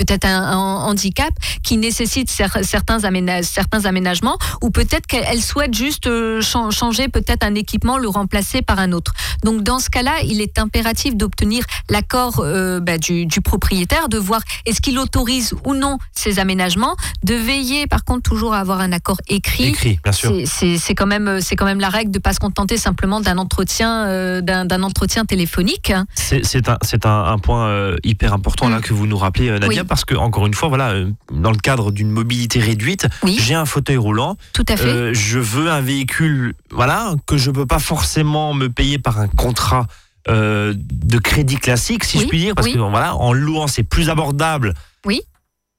peut-être 0.00 0.24
un, 0.24 0.42
un 0.42 0.56
handicap 0.88 1.30
qui 1.62 1.76
nécessite 1.76 2.28
cer- 2.30 2.62
certains, 2.64 3.00
aména- 3.04 3.42
certains 3.42 3.84
aménagements 3.84 4.38
ou 4.62 4.70
peut-être 4.70 5.06
qu'elles 5.06 5.42
souhaitent 5.42 5.74
juste 5.74 6.06
euh, 6.06 6.40
chan- 6.40 6.70
changer 6.70 7.08
peut-être 7.08 7.44
un 7.44 7.54
équipement, 7.54 7.98
le 7.98 8.08
remplacer 8.08 8.62
par 8.62 8.78
un 8.78 8.92
autre. 8.92 9.12
Donc 9.44 9.62
dans 9.62 9.78
ce 9.78 9.90
cas-là, 9.90 10.14
il 10.24 10.40
est 10.40 10.58
impératif 10.58 11.16
d'obtenir 11.16 11.64
l'accord 11.90 12.40
euh, 12.40 12.80
bah, 12.80 12.96
du, 12.98 13.26
du 13.26 13.40
propriétaire, 13.42 14.08
de 14.08 14.16
voir 14.18 14.40
est-ce 14.66 14.80
qu'il 14.80 14.98
autorise 14.98 15.54
ou 15.66 15.74
non 15.74 15.98
ces 16.12 16.38
aménagements, 16.38 16.96
de 17.24 17.34
veiller 17.34 17.86
par 17.86 18.04
contre 18.04 18.22
toujours 18.22 18.54
à 18.54 18.60
avoir 18.60 18.80
un 18.80 18.92
accord 18.92 19.18
écrit. 19.28 19.64
Écrit, 19.68 19.98
bien 20.02 20.12
sûr. 20.12 20.32
C'est- 20.46 20.94
quand 20.94 21.06
même 21.06 21.40
c'est 21.40 21.56
quand 21.56 21.64
même 21.66 21.80
la 21.80 21.88
règle 21.88 22.10
de 22.10 22.18
pas 22.18 22.32
se 22.32 22.40
contenter 22.40 22.76
simplement 22.76 23.20
d'un 23.20 23.38
entretien 23.38 24.06
euh, 24.06 24.40
d'un 24.40 24.82
entretien 24.82 25.24
téléphonique. 25.24 25.92
C'est 26.14 26.68
un, 26.68 26.78
un, 27.04 27.24
un 27.32 27.38
point 27.38 27.94
hyper 28.04 28.32
important 28.32 28.68
là 28.68 28.78
Mm. 28.78 28.82
que 28.82 28.92
vous 28.94 29.06
nous 29.06 29.16
rappelez, 29.18 29.50
Nadia, 29.50 29.68
Oui. 29.68 29.78
Parce 29.90 30.06
que 30.06 30.14
encore 30.14 30.46
une 30.46 30.54
fois, 30.54 30.68
voilà, 30.68 30.90
euh, 30.92 31.10
dans 31.32 31.50
le 31.50 31.58
cadre 31.58 31.90
d'une 31.90 32.10
mobilité 32.10 32.60
réduite, 32.60 33.06
Oui, 33.24 33.36
j'ai 33.38 33.54
un 33.54 33.66
fauteuil 33.66 33.96
roulant, 33.98 34.36
tout 34.54 34.64
à 34.68 34.76
fait. 34.78 34.86
euh, 34.86 35.12
je 35.12 35.38
veux 35.40 35.68
un 35.70 35.80
véhicule, 35.82 36.54
voilà, 36.70 37.14
que 37.26 37.36
je 37.36 37.50
peux 37.50 37.66
pas 37.66 37.80
forcément 37.80 38.54
me 38.54 38.68
payer 38.68 38.98
par 38.98 39.18
un 39.20 39.28
contrat. 39.28 39.86
euh, 40.28 40.74
de 40.76 41.18
crédit 41.18 41.56
classique, 41.56 42.04
si 42.04 42.18
Oui, 42.18 42.24
je 42.24 42.28
puis 42.28 42.38
dire, 42.38 42.54
parce 42.54 42.66
oui. 42.68 42.74
que 42.74 42.78
voilà, 42.78 43.16
en 43.16 43.32
louant, 43.32 43.66
c'est 43.66 43.82
plus 43.82 44.10
abordable. 44.10 44.74
Oui. 45.06 45.22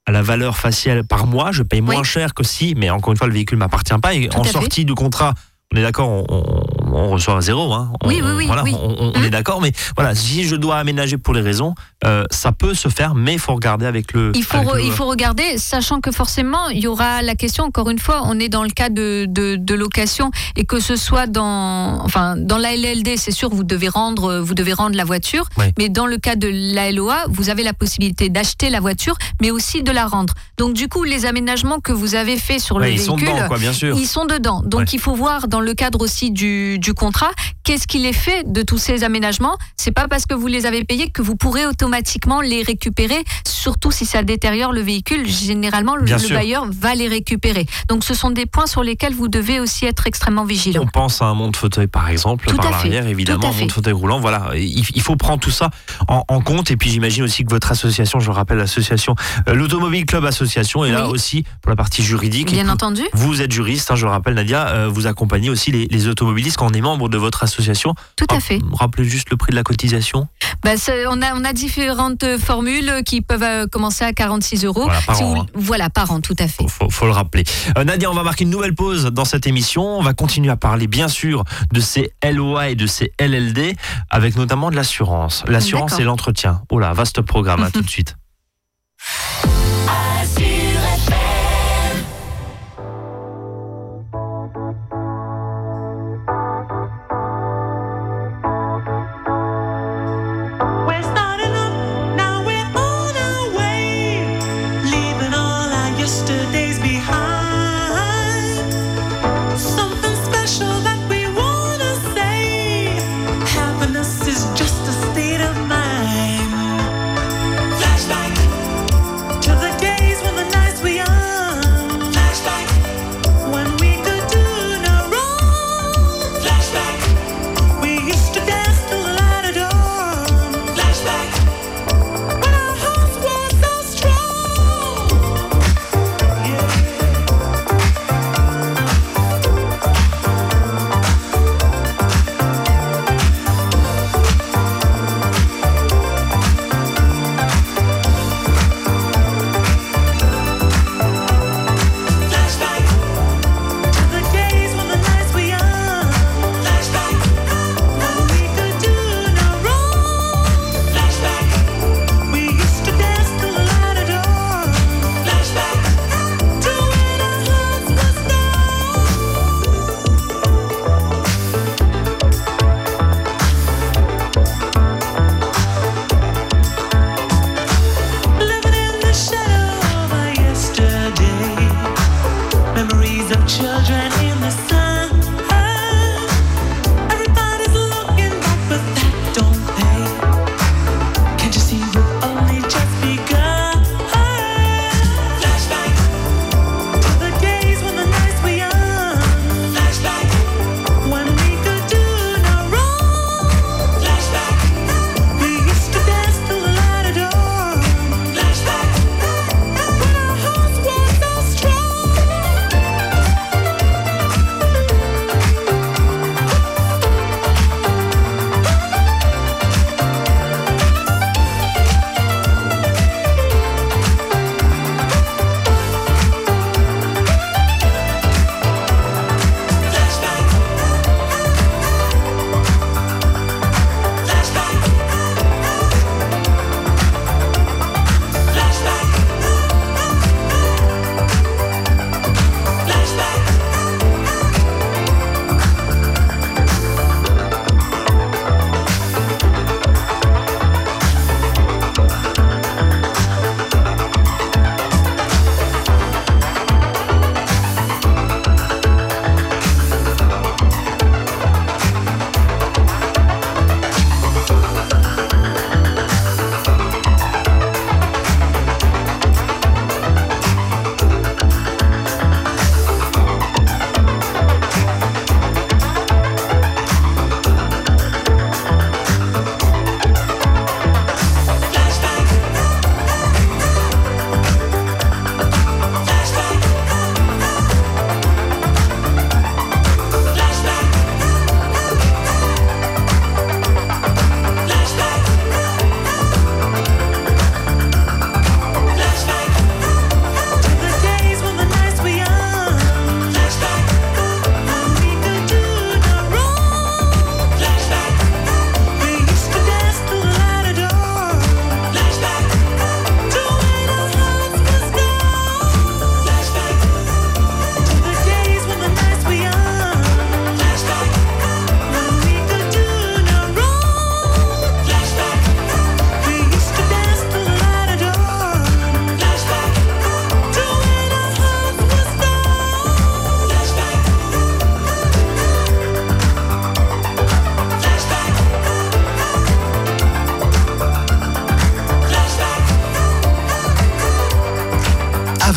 À 0.07 0.11
la 0.11 0.23
valeur 0.23 0.57
faciale 0.57 1.03
par 1.05 1.27
mois, 1.27 1.51
je 1.51 1.61
paye 1.63 1.79
moins 1.81 2.03
cher 2.03 2.33
que 2.33 2.43
si, 2.43 2.73
mais 2.75 2.89
encore 2.89 3.11
une 3.13 3.17
fois, 3.17 3.27
le 3.27 3.33
véhicule 3.33 3.59
m'appartient 3.59 3.93
pas. 4.01 4.15
Et 4.15 4.27
Tout 4.29 4.39
en 4.39 4.43
fait. 4.43 4.51
sortie 4.51 4.83
du 4.83 4.95
contrat, 4.95 5.35
on 5.71 5.77
est 5.77 5.83
d'accord, 5.83 6.09
on, 6.09 6.63
on- 6.91 7.09
reçoit 7.11 7.37
à 7.37 7.41
zéro. 7.41 7.73
Hein. 7.73 7.91
On- 8.03 8.07
Oui, 8.07 8.21
oui, 8.23 8.31
oui, 8.37 8.45
Voilà, 8.47 8.63
oui. 8.63 8.73
on, 8.79 9.21
est 9.23 9.29
d'accord, 9.29 9.61
mais 9.61 9.71
voilà, 9.95 10.15
si 10.15 10.43
je 10.45 10.55
dois 10.55 10.77
aménager 10.77 11.17
pour 11.17 11.33
les 11.33 11.41
raisons, 11.41 11.73
euh, 12.05 12.23
ça 12.31 12.51
peut 12.51 12.73
se 12.73 12.87
faire, 12.89 13.15
mais 13.15 13.33
il 13.33 13.39
faut 13.39 13.53
regarder 13.53 13.85
avec 13.85 14.13
le. 14.13 14.31
Il 14.35 14.43
faut, 14.43 14.57
avec 14.57 14.69
re- 14.69 14.75
le- 14.77 14.83
il 14.83 14.91
faut 14.91 15.05
regarder, 15.05 15.57
sachant 15.57 15.99
que 16.01 16.11
forcément, 16.11 16.69
il 16.69 16.79
y 16.79 16.87
aura 16.87 17.21
la 17.21 17.35
question, 17.35 17.65
encore 17.65 17.89
une 17.89 17.99
fois, 17.99 18.21
on 18.25 18.39
est 18.39 18.49
dans 18.49 18.63
le 18.63 18.69
cas 18.69 18.89
de, 18.89 19.25
de, 19.27 19.55
de 19.57 19.75
location, 19.75 20.31
et 20.55 20.65
que 20.65 20.79
ce 20.79 20.95
soit 20.95 21.27
dans, 21.27 22.01
enfin, 22.03 22.35
dans 22.37 22.57
la 22.57 22.75
LLD, 22.75 23.17
c'est 23.17 23.31
sûr, 23.31 23.49
vous 23.49 23.63
devez 23.63 23.89
rendre, 23.89 24.39
vous 24.39 24.53
devez 24.53 24.73
rendre 24.73 24.95
la 24.95 25.03
voiture, 25.03 25.45
mais 25.77 25.89
dans 25.89 26.05
le 26.07 26.17
cas 26.17 26.35
de 26.35 26.49
la 26.51 26.91
LOA, 26.91 27.25
vous 27.29 27.49
avez 27.49 27.63
la 27.63 27.73
possibilité 27.73 28.29
d'acheter 28.29 28.69
la 28.69 28.79
voiture, 28.79 29.15
mais 29.41 29.51
aussi 29.51 29.83
de 29.83 29.91
la 29.91 30.05
rendre. 30.07 30.33
Donc, 30.57 30.73
du 30.73 30.87
coup, 30.87 31.03
les 31.03 31.25
aménagements 31.25 31.79
que 31.79 31.91
vous 31.91 32.15
avez 32.15 32.37
faits 32.37 32.59
sur 32.61 32.77
Ouais, 32.77 32.87
le 32.87 32.93
ils 32.93 32.99
sont 32.99 33.15
dedans, 33.17 33.47
quoi, 33.47 33.57
bien 33.57 33.73
sûr. 33.73 33.95
ils 33.97 34.07
sont 34.07 34.25
dedans. 34.25 34.61
Donc 34.65 34.81
Ouais. 34.81 34.85
il 34.93 34.99
faut 34.99 35.15
voir 35.15 35.47
dans 35.47 35.59
le 35.59 35.73
cadre 35.73 36.01
aussi 36.01 36.31
du, 36.31 36.77
du 36.81 36.93
contrat, 36.93 37.31
qu'est-ce 37.63 37.87
qu'il 37.87 38.05
est 38.05 38.11
fait 38.11 38.43
de 38.51 38.63
tous 38.63 38.77
ces 38.77 39.03
aménagements? 39.03 39.57
C'est 39.77 39.91
pas 39.91 40.07
parce 40.07 40.25
que 40.25 40.33
vous 40.33 40.47
les 40.47 40.65
avez 40.65 40.83
payés 40.83 41.09
que 41.09 41.21
vous 41.21 41.35
pourrez 41.35 41.65
automatiquement 41.65 42.41
les 42.41 42.63
récupérer, 42.63 43.23
surtout 43.47 43.91
si 43.91 44.05
ça 44.05 44.23
détériore 44.23 44.73
le 44.73 44.81
véhicule. 44.81 45.27
Généralement, 45.27 45.95
le, 45.95 46.03
Bien 46.03 46.17
le 46.17 46.23
sûr. 46.23 46.35
bailleur 46.35 46.65
va 46.69 46.95
les 46.95 47.07
récupérer. 47.07 47.65
Donc 47.87 48.03
ce 48.03 48.13
sont 48.13 48.31
des 48.31 48.47
points 48.47 48.65
sur 48.65 48.83
lesquels 48.83 49.13
vous 49.13 49.27
devez 49.27 49.59
aussi 49.59 49.85
être 49.85 50.07
extrêmement 50.07 50.43
vigilant. 50.43 50.81
On 50.83 50.87
pense 50.87 51.21
à 51.21 51.25
un 51.25 51.35
monte-fauteuil 51.35 51.87
par 51.87 52.09
exemple, 52.09 52.47
Tout 52.47 52.57
par 52.57 52.71
l'arrière 52.71 53.07
évidemment, 53.07 53.49
un 53.49 53.53
monte-fauteuil 53.53 53.93
roulant. 53.93 54.19
Voilà, 54.19 54.51
il, 54.55 55.01
faut 55.01 55.15
prendre 55.15 55.39
tout 55.39 55.51
ça 55.51 55.69
en, 56.07 56.23
en 56.27 56.41
compte. 56.41 56.71
Et 56.71 56.77
puis 56.77 56.89
j'imagine 56.89 57.23
aussi 57.23 57.43
que 57.45 57.49
votre 57.51 57.71
association, 57.71 58.19
je 58.19 58.31
rappelle 58.31 58.57
l'association, 58.57 59.15
euh, 59.47 59.53
l'Automobile 59.53 60.05
Club 60.05 60.25
Association, 60.25 60.83
est 60.83 60.91
là 60.91 61.07
aussi 61.07 61.43
pour 61.61 61.69
la 61.69 61.75
partie 61.75 62.01
juridique. 62.01 62.51
Bien 62.51 62.67
Et 62.67 62.69
entendu. 62.69 63.03
Vous 63.13 63.41
êtes 63.41 63.51
juriste, 63.51 63.91
hein, 63.91 63.95
je 63.95 64.05
le 64.05 64.11
rappelle 64.11 64.33
Nadia, 64.33 64.67
euh, 64.67 64.87
vous 64.87 65.05
accompagnez 65.05 65.49
aussi 65.49 65.71
les, 65.71 65.85
les 65.85 66.07
automobilistes 66.07 66.57
quand 66.57 66.70
on 66.71 66.73
est 66.73 66.81
membre 66.81 67.09
de 67.09 67.17
votre 67.17 67.43
association. 67.43 67.93
Tout 68.15 68.25
à 68.29 68.39
fait. 68.39 68.59
Rappelez 68.73 69.03
juste 69.07 69.29
le 69.29 69.37
prix 69.37 69.51
de 69.51 69.55
la 69.55 69.63
cotisation. 69.63 70.27
Bah, 70.63 70.71
on, 71.09 71.21
a, 71.21 71.33
on 71.35 71.43
a 71.43 71.53
différentes 71.53 72.25
formules 72.37 73.01
qui 73.05 73.21
peuvent 73.21 73.43
euh, 73.43 73.67
commencer 73.67 74.03
à 74.05 74.13
46 74.13 74.63
euros. 74.65 74.83
Voilà, 74.83 75.01
par 75.01 75.15
Si 75.15 75.23
an, 75.23 75.33
vous- 75.33 75.41
hein. 75.41 75.45
Voilà, 75.55 75.89
par 75.89 76.11
an, 76.11 76.21
tout 76.21 76.35
à 76.39 76.47
fait. 76.47 76.63
Faut, 76.63 76.67
faut, 76.67 76.89
faut 76.89 77.05
le 77.05 77.11
rappeler. 77.11 77.43
Euh, 77.77 77.83
Nadia, 77.83 78.09
on 78.09 78.13
va 78.13 78.23
marquer 78.23 78.43
une 78.43 78.49
nouvelle 78.51 78.75
pause 78.75 79.05
dans 79.05 79.25
cette 79.25 79.47
émission. 79.47 79.83
On 79.83 80.01
va 80.03 80.13
continuer 80.13 80.49
à 80.51 80.55
parler, 80.57 80.87
bien 80.87 81.07
sûr, 81.07 81.43
de 81.73 81.79
ces 81.79 82.11
LOA 82.23 82.69
et 82.69 82.75
de 82.75 82.87
ces 82.87 83.11
LLD, 83.19 83.75
avec 84.09 84.35
notamment 84.35 84.69
de 84.69 84.75
l'assurance. 84.75 85.43
L'assurance 85.47 85.99
et 85.99 86.03
l'entretien. 86.03 86.61
Oh 86.69 86.79
là, 86.79 86.93
vaste 86.93 87.21
programme, 87.21 87.63
à 87.63 87.71
tout 87.71 87.81
de 87.81 87.89
suite. 87.89 88.15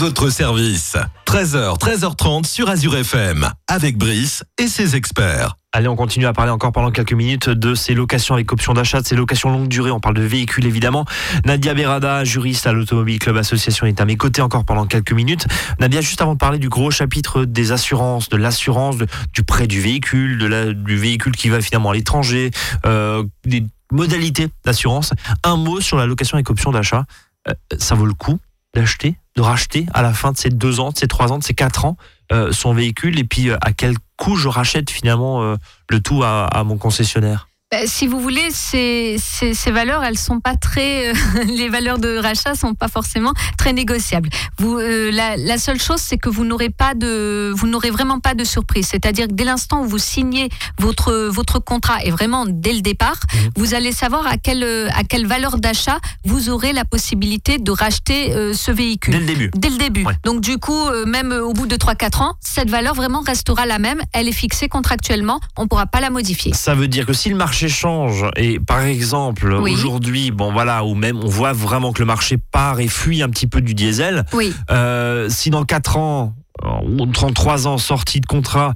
Votre 0.04 0.28
service. 0.28 0.98
13h, 1.24 1.78
13h30 1.78 2.44
sur 2.44 2.68
Azure 2.68 2.94
FM, 2.94 3.48
avec 3.68 3.96
Brice 3.96 4.44
et 4.58 4.66
ses 4.66 4.96
experts. 4.96 5.56
Allez, 5.72 5.88
on 5.88 5.96
continue 5.96 6.26
à 6.26 6.34
parler 6.34 6.52
encore 6.52 6.72
pendant 6.72 6.90
quelques 6.90 7.14
minutes 7.14 7.48
de 7.48 7.74
ces 7.74 7.94
locations 7.94 8.34
avec 8.34 8.52
option 8.52 8.74
d'achat, 8.74 9.00
de 9.00 9.06
ces 9.06 9.16
locations 9.16 9.48
longue 9.48 9.66
durée. 9.66 9.90
On 9.90 10.00
parle 10.00 10.16
de 10.16 10.22
véhicules 10.22 10.66
évidemment. 10.66 11.06
Nadia 11.46 11.72
Berada, 11.72 12.22
juriste 12.22 12.66
à 12.66 12.74
l'Automobile 12.74 13.18
Club 13.18 13.38
Association, 13.38 13.86
est 13.86 13.98
à 13.98 14.04
mes 14.04 14.16
côtés 14.16 14.42
encore 14.42 14.66
pendant 14.66 14.84
quelques 14.84 15.14
minutes. 15.14 15.46
Nadia, 15.80 16.02
juste 16.02 16.20
avant 16.20 16.34
de 16.34 16.38
parler 16.38 16.58
du 16.58 16.68
gros 16.68 16.90
chapitre 16.90 17.46
des 17.46 17.72
assurances, 17.72 18.28
de 18.28 18.36
l'assurance, 18.36 18.96
du 19.32 19.42
prêt 19.42 19.66
du 19.66 19.80
véhicule, 19.80 20.74
du 20.84 20.96
véhicule 20.98 21.34
qui 21.34 21.48
va 21.48 21.62
finalement 21.62 21.92
à 21.92 21.94
l'étranger, 21.94 22.50
euh, 22.84 23.24
des 23.46 23.64
modalités 23.90 24.48
d'assurance, 24.66 25.14
un 25.44 25.56
mot 25.56 25.80
sur 25.80 25.96
la 25.96 26.04
location 26.04 26.34
avec 26.34 26.50
option 26.50 26.72
d'achat. 26.72 27.06
Euh, 27.48 27.54
ça 27.78 27.94
vaut 27.94 28.06
le 28.06 28.12
coup 28.12 28.38
d'acheter, 28.74 29.16
de 29.36 29.42
racheter 29.42 29.86
à 29.92 30.02
la 30.02 30.12
fin 30.12 30.32
de 30.32 30.36
ces 30.36 30.50
deux 30.50 30.80
ans, 30.80 30.92
de 30.92 30.98
ces 30.98 31.08
trois 31.08 31.32
ans, 31.32 31.38
de 31.38 31.44
ces 31.44 31.54
quatre 31.54 31.84
ans 31.84 31.96
euh, 32.32 32.52
son 32.52 32.72
véhicule 32.72 33.18
et 33.18 33.24
puis 33.24 33.50
euh, 33.50 33.56
à 33.60 33.72
quel 33.72 33.96
coût 34.16 34.36
je 34.36 34.48
rachète 34.48 34.90
finalement 34.90 35.42
euh, 35.42 35.56
le 35.90 36.00
tout 36.00 36.22
à, 36.22 36.44
à 36.46 36.64
mon 36.64 36.78
concessionnaire? 36.78 37.48
Bah, 37.74 37.86
si 37.86 38.06
vous 38.06 38.20
voulez, 38.20 38.50
ces, 38.52 39.16
ces, 39.18 39.52
ces 39.52 39.72
valeurs, 39.72 40.04
elles 40.04 40.16
sont 40.16 40.38
pas 40.38 40.54
très, 40.54 41.08
euh, 41.10 41.14
les 41.48 41.68
valeurs 41.68 41.98
de 41.98 42.18
rachat 42.18 42.54
sont 42.54 42.74
pas 42.74 42.86
forcément 42.86 43.32
très 43.58 43.72
négociables. 43.72 44.28
Vous, 44.58 44.78
euh, 44.78 45.10
la, 45.10 45.36
la 45.36 45.58
seule 45.58 45.80
chose, 45.80 45.98
c'est 45.98 46.16
que 46.16 46.28
vous 46.28 46.44
n'aurez 46.44 46.70
pas 46.70 46.94
de, 46.94 47.52
vous 47.56 47.66
n'aurez 47.66 47.90
vraiment 47.90 48.20
pas 48.20 48.34
de 48.34 48.44
surprise. 48.44 48.86
C'est-à-dire 48.88 49.26
que 49.26 49.32
dès 49.32 49.42
l'instant 49.42 49.82
où 49.82 49.88
vous 49.88 49.98
signez 49.98 50.50
votre 50.78 51.12
votre 51.32 51.58
contrat 51.58 52.04
et 52.04 52.12
vraiment 52.12 52.44
dès 52.48 52.74
le 52.74 52.80
départ, 52.80 53.16
Mhm. 53.34 53.50
vous 53.56 53.74
allez 53.74 53.90
savoir 53.90 54.24
à 54.28 54.36
quelle 54.36 54.62
à 54.94 55.02
quelle 55.02 55.26
valeur 55.26 55.58
d'achat 55.58 55.98
vous 56.24 56.50
aurez 56.50 56.72
la 56.72 56.84
possibilité 56.84 57.58
de 57.58 57.72
racheter 57.72 58.32
euh, 58.34 58.52
ce 58.52 58.70
véhicule. 58.70 59.14
Dès 59.14 59.20
le 59.20 59.26
début. 59.26 59.50
Dès 59.56 59.70
le 59.70 59.78
début. 59.78 60.04
Ouais. 60.04 60.14
Donc 60.24 60.40
du 60.42 60.58
coup, 60.58 60.90
même 61.06 61.32
au 61.32 61.52
bout 61.52 61.66
de 61.66 61.74
3-4 61.76 62.22
ans, 62.22 62.34
cette 62.40 62.70
valeur 62.70 62.94
vraiment 62.94 63.22
restera 63.22 63.66
la 63.66 63.80
même. 63.80 64.00
Elle 64.12 64.28
est 64.28 64.32
fixée 64.32 64.68
contractuellement. 64.68 65.40
On 65.56 65.62
ne 65.64 65.66
pourra 65.68 65.86
pas 65.86 66.00
la 66.00 66.10
modifier. 66.10 66.52
Ça 66.54 66.76
veut 66.76 66.86
dire 66.88 67.04
que 67.06 67.12
si 67.12 67.28
le 67.30 67.36
marché 67.36 67.63
change 67.68 68.24
et 68.36 68.58
par 68.60 68.82
exemple 68.82 69.52
Oui. 69.60 69.72
aujourd'hui, 69.72 70.30
bon 70.30 70.52
voilà, 70.52 70.84
ou 70.84 70.94
même 70.94 71.18
on 71.18 71.28
voit 71.28 71.52
vraiment 71.52 71.92
que 71.92 72.00
le 72.00 72.06
marché 72.06 72.36
part 72.38 72.80
et 72.80 72.88
fuit 72.88 73.22
un 73.22 73.28
petit 73.28 73.46
peu 73.46 73.60
du 73.60 73.74
diesel, 73.74 74.24
Oui. 74.32 74.54
euh, 74.70 75.28
si 75.28 75.50
dans 75.50 75.64
4 75.64 75.96
ans 75.96 76.34
euh, 76.64 76.68
ou 76.86 77.06
33 77.06 77.66
ans 77.66 77.78
sorti 77.78 78.20
de 78.20 78.26
contrat, 78.26 78.74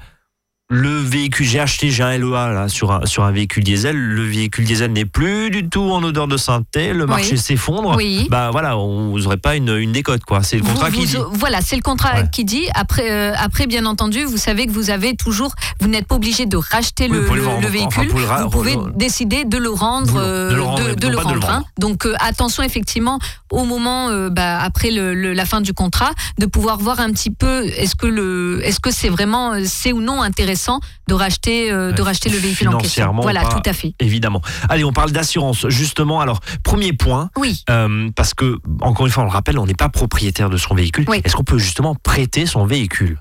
le 0.71 0.99
véhicule, 1.01 1.47
j'ai 1.47 1.61
acheté, 1.61 1.91
j'ai 1.91 2.03
un 2.03 2.19
LEA 2.19 2.53
là 2.53 2.69
sur 2.69 2.93
un, 2.93 3.07
sur 3.07 3.25
un 3.25 3.31
véhicule 3.33 3.65
diesel, 3.65 3.97
le 3.97 4.23
véhicule 4.23 4.67
diesel 4.67 4.93
n'est 4.93 5.07
plus 5.07 5.49
du 5.51 5.67
tout 5.67 5.81
en 5.91 6.03
odeur 6.03 6.29
de 6.29 6.37
synthé, 6.37 6.93
le 6.93 7.07
marché 7.07 7.33
Oui. 7.33 7.39
s'effondre. 7.39 7.95
Oui. 7.97 8.27
Bah 8.31 8.51
voilà, 8.53 8.77
on, 8.77 9.17
n'aurez 9.17 9.39
pas 9.39 9.57
une, 9.57 9.71
une 9.71 9.93
décote 9.93 10.25
quoi. 10.25 10.43
C'est 10.43 10.57
le 10.59 10.63
contrat 10.65 10.91
vous- 10.91 10.99
qui 11.01 11.07
dit. 11.07 11.17
Voilà, 11.33 11.63
c'est 11.63 11.77
le 11.77 11.81
contrat 11.81 12.17
Ouais. 12.21 12.29
qui 12.31 12.45
dit. 12.45 12.67
Après, 12.75 13.11
euh, 13.11 13.33
après, 13.39 13.67
bien 13.67 13.87
entendu, 13.87 14.25
vous 14.25 14.37
savez 14.37 14.67
que 14.67 14.73
vous 14.73 14.91
avez 14.91 15.17
toujours, 15.17 15.55
vous 15.81 15.89
n'êtes 15.89 16.07
pas 16.07 16.17
obligé 16.17 16.45
de 16.45 16.59
racheter 16.59 17.05
Oui, 17.11 17.17
le, 17.17 17.61
le 17.63 17.69
véhicule. 17.69 18.09
vous 18.09 18.11
pouvez 18.11 18.23
le 18.25 18.29
ra- 18.29 18.45
vous 18.45 18.51
pouvez 18.51 18.75
re- 18.75 18.95
décider 18.95 19.47
de 19.47 19.57
le 19.57 19.71
rendre, 19.71 20.21
De 20.21 20.55
le- 20.55 20.63
euh, 20.63 20.95
de 20.95 21.09
le 21.09 21.17
rendre, 21.17 21.31
de, 21.33 21.35
rendre. 21.39 21.51
hein. 21.51 21.65
Donc 21.79 22.05
euh, 22.05 22.15
attention 22.21 22.63
effectivement 22.63 23.19
au 23.51 23.65
moment, 23.65 24.11
bah, 24.29 24.59
après 24.61 24.91
la 24.91 25.45
fin 25.47 25.63
du 25.63 25.73
contrat, 25.73 26.11
de 26.39 26.45
pouvoir 26.45 26.77
voir 26.77 27.01
un 27.01 27.11
petit 27.13 27.31
peu 27.31 27.65
est-ce 27.65 27.95
que 27.95 28.07
le, 28.07 28.61
est-ce 28.63 28.79
que 28.81 28.91
c'est 28.91 29.09
vraiment, 29.09 29.53
c'est 29.65 29.93
ou 29.93 30.03
non 30.03 30.21
intéressant 30.21 30.58
de 31.09 31.15
racheter, 31.15 31.71
euh, 31.71 31.93
de 31.93 32.01
Ouais, 32.03 32.09
racheter 32.09 32.29
le 32.29 32.39
véhicule 32.39 32.69
en 32.69 32.79
question. 32.79 33.13
Voilà, 33.15 33.43
pas- 33.43 33.49
tout 33.61 33.63
à 33.69 33.73
fait. 33.73 33.95
Évidemment. 34.01 34.43
Allez, 34.69 34.85
on 34.85 34.93
parle 34.93 35.11
d'assurance. 35.13 35.67
Justement, 35.69 36.21
alors, 36.21 36.41
premier 36.63 36.93
point, 36.93 37.31
Oui. 37.39 37.63
euh, 37.71 38.11
parce 38.15 38.35
que, 38.35 38.59
encore 38.81 39.07
une 39.07 39.13
fois, 39.13 39.23
on 39.23 39.27
le 39.27 39.33
rappelle, 39.33 39.59
on 39.59 39.67
n'est 39.67 39.75
pas 39.75 39.89
propriétaire 39.89 40.51
de 40.51 40.57
son 40.57 40.75
véhicule. 40.75 41.05
Oui. 41.09 41.21
Est-ce 41.25 41.35
qu'on 41.37 41.45
peut 41.45 41.59
justement 41.59 41.95
prêter 41.95 42.47
son 42.47 42.67
véhicule? 42.67 43.19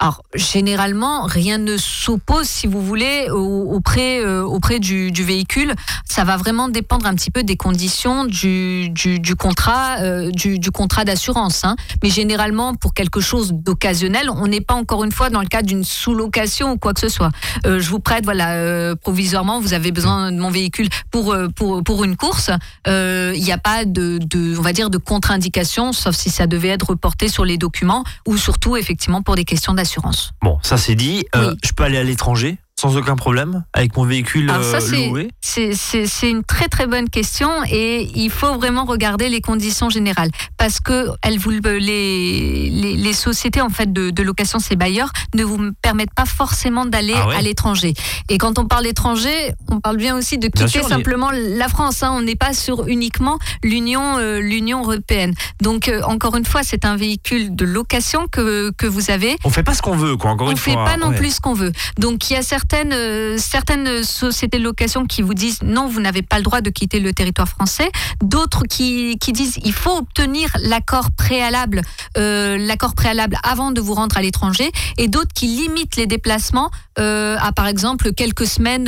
Alors, 0.00 0.22
généralement, 0.34 1.22
rien 1.24 1.56
ne 1.56 1.76
s'oppose, 1.76 2.48
si 2.48 2.66
vous 2.66 2.84
voulez, 2.84 3.28
au- 3.30 3.72
auprès, 3.76 4.18
euh, 4.20 4.42
auprès 4.42 4.80
du, 4.80 5.12
véhicule. 5.12 5.72
Ça 6.04 6.24
va 6.24 6.36
vraiment 6.36 6.68
dépendre 6.68 7.06
un 7.06 7.14
petit 7.14 7.30
peu 7.30 7.44
des 7.44 7.56
conditions 7.56 8.24
du, 8.24 8.90
du, 8.90 9.36
contrat, 9.36 10.00
euh, 10.00 10.32
du, 10.32 10.58
contrat 10.72 11.04
d'assurance. 11.04 11.64
hein. 11.64 11.76
Mais 12.02 12.10
généralement, 12.10 12.74
pour 12.74 12.92
quelque 12.92 13.20
chose 13.20 13.52
d'occasionnel, 13.52 14.28
on 14.30 14.48
n'est 14.48 14.60
pas 14.60 14.74
encore 14.74 15.04
une 15.04 15.12
fois 15.12 15.30
dans 15.30 15.40
le 15.40 15.46
cadre 15.46 15.68
d'une 15.68 15.84
sous-location 15.84 16.72
ou 16.72 16.76
quoi 16.76 16.92
que 16.92 17.00
ce 17.00 17.08
soit. 17.08 17.30
Euh, 17.64 17.78
je 17.78 17.88
vous 17.88 18.00
prête, 18.00 18.24
voilà, 18.24 18.96
provisoirement, 18.96 19.60
vous 19.60 19.74
avez 19.74 19.92
besoin 19.92 20.32
de 20.32 20.38
mon 20.38 20.50
véhicule 20.50 20.88
pour, 21.12 21.34
pour, 21.54 21.84
pour 21.84 22.02
une 22.02 22.16
course. 22.16 22.50
Il 22.88 23.40
n'y 23.42 23.52
a 23.52 23.58
pas 23.58 23.84
de, 23.84 24.18
de, 24.18 24.58
on 24.58 24.62
va 24.62 24.72
dire, 24.72 24.90
de 24.90 24.98
contre-indication, 24.98 25.92
sauf 25.92 26.16
si 26.16 26.30
ça 26.30 26.48
devait 26.48 26.68
être 26.70 26.90
reporté 26.90 27.28
sur 27.28 27.44
les 27.44 27.58
documents 27.58 28.02
ou 28.26 28.36
surtout, 28.36 28.76
effectivement, 28.76 29.22
pour 29.22 29.36
des 29.36 29.44
questions 29.44 29.72
d'assurance. 29.72 29.93
Bon, 30.42 30.58
ça 30.62 30.76
c'est 30.76 30.94
dit. 30.94 31.24
Euh, 31.34 31.50
Oui. 31.52 31.58
Je 31.64 31.72
peux 31.72 31.84
aller 31.84 31.98
à 31.98 32.02
l'étranger? 32.02 32.58
Sans 32.80 32.96
aucun 32.96 33.14
problème 33.16 33.64
avec 33.72 33.96
mon 33.96 34.04
véhicule 34.04 34.50
Alors 34.50 34.64
ça, 34.64 34.78
euh, 34.78 34.80
c'est- 34.80 35.08
loué 35.08 35.30
C'est- 35.40 36.30
une 36.30 36.42
très 36.42 36.68
très 36.68 36.86
bonne 36.86 37.08
question 37.08 37.48
et 37.70 38.08
il 38.14 38.30
faut 38.30 38.54
vraiment 38.58 38.84
regarder 38.84 39.28
les 39.28 39.40
conditions 39.40 39.90
générales 39.90 40.30
parce 40.56 40.80
que 40.80 41.08
elles 41.22 41.38
vous, 41.38 41.50
le- 41.50 41.78
les, 41.78 42.70
les, 42.70 42.96
les 42.96 43.12
sociétés 43.12 43.60
en 43.60 43.68
fait 43.68 43.92
de, 43.92 44.10
de 44.10 44.22
location, 44.22 44.58
ces 44.58 44.74
bailleurs, 44.74 45.10
ne 45.34 45.44
vous 45.44 45.70
permettent 45.82 46.14
pas 46.14 46.24
forcément 46.24 46.84
d'aller 46.84 47.14
Ah 47.16 47.28
ouais 47.28 47.36
à 47.36 47.42
l'étranger. 47.42 47.94
Et 48.28 48.38
quand 48.38 48.58
on 48.58 48.66
parle 48.66 48.84
d'étranger, 48.84 49.52
on 49.68 49.80
parle 49.80 49.96
bien 49.98 50.16
aussi 50.16 50.38
de 50.38 50.48
quitter 50.48 50.66
sûr, 50.68 50.82
on 50.84 50.88
est- 50.88 50.90
simplement 50.90 51.30
la 51.30 51.68
France. 51.68 52.02
hein. 52.02 52.10
On 52.12 52.22
n'est 52.22 52.36
pas 52.36 52.54
sur 52.54 52.86
uniquement 52.88 53.38
l'Union 53.62 54.18
euh, 54.18 54.40
l'Union 54.40 54.80
européenne. 54.82 55.34
Donc 55.62 55.88
euh, 55.88 56.02
encore 56.02 56.36
une 56.36 56.44
fois, 56.46 56.62
c'est 56.64 56.84
un 56.84 56.96
véhicule 56.96 57.54
de 57.54 57.64
location 57.64 58.26
que, 58.30 58.72
que 58.76 58.86
vous 58.86 59.10
avez 59.10 59.36
On 59.44 59.50
fait 59.50 59.62
pas 59.62 59.74
ce 59.74 59.82
qu'on 59.82 59.96
veut, 59.96 60.16
quoi. 60.16 60.30
Encore 60.32 60.48
on 60.48 60.52
une 60.52 60.56
fait 60.56 60.72
fois. 60.72 60.84
pas 60.84 60.96
non 60.96 61.08
Ouais. 61.10 61.16
plus 61.16 61.36
ce 61.36 61.40
qu'on 61.40 61.54
veut. 61.54 61.72
Donc 61.98 62.30
il 62.30 62.32
y 62.34 62.36
a 62.36 62.42
certaines 62.64 62.92
euh, 62.94 63.36
certaines 63.36 64.02
sociétés 64.02 64.58
de 64.58 64.64
location 64.64 65.04
qui 65.06 65.22
vous 65.22 65.34
disent 65.34 65.62
non, 65.62 65.86
vous 65.86 66.00
n'avez 66.00 66.22
pas 66.22 66.38
le 66.38 66.42
droit 66.42 66.60
de 66.60 66.70
quitter 66.70 66.98
le 66.98 67.12
territoire 67.12 67.48
français. 67.48 67.90
D'autres 68.22 68.62
qui, 68.68 69.16
disent 69.16 69.58
il 69.64 69.72
faut 69.72 69.96
obtenir 69.98 70.48
l'accord 70.62 71.10
préalable 71.12 71.82
euh, 72.16 72.58
préalable 72.96 73.36
avant 73.42 73.70
de 73.70 73.80
vous 73.80 73.94
rendre 73.94 74.16
à 74.16 74.22
l'étranger. 74.22 74.70
Et 74.98 75.08
d'autres 75.08 75.32
qui 75.34 75.46
limitent 75.46 75.96
les 75.96 76.06
déplacements 76.06 76.70
euh, 76.98 77.36
à 77.40 77.52
par 77.52 77.66
exemple 77.66 78.12
quelques 78.12 78.46
semaines 78.46 78.86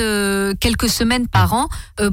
quelques 0.59 0.89
semaines 0.89 1.29
par 1.29 1.53
an 1.53 1.69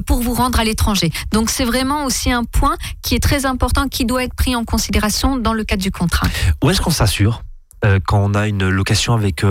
pour 0.06 0.20
vous 0.20 0.34
rendre 0.34 0.58
à 0.60 0.64
l'étranger. 0.64 1.10
Donc 1.32 1.50
c'est 1.50 1.64
vraiment 1.64 2.04
aussi 2.04 2.30
un 2.30 2.44
point 2.44 2.76
qui 3.02 3.14
est 3.14 3.22
très 3.22 3.46
important 3.46 3.88
qui 3.88 4.04
doit 4.04 4.24
être 4.24 4.34
pris 4.34 4.54
en 4.54 4.64
considération 4.64 5.36
dans 5.36 5.52
le 5.52 5.64
cadre 5.64 5.82
du 5.82 5.90
contrat. 5.90 6.26
Où 6.62 6.70
est-ce 6.70 6.80
qu'on 6.80 6.90
s'assure 6.90 7.42
quand 8.06 8.18
on 8.18 8.34
a 8.34 8.48
une 8.48 8.68
location 8.70 9.12
avec 9.12 9.44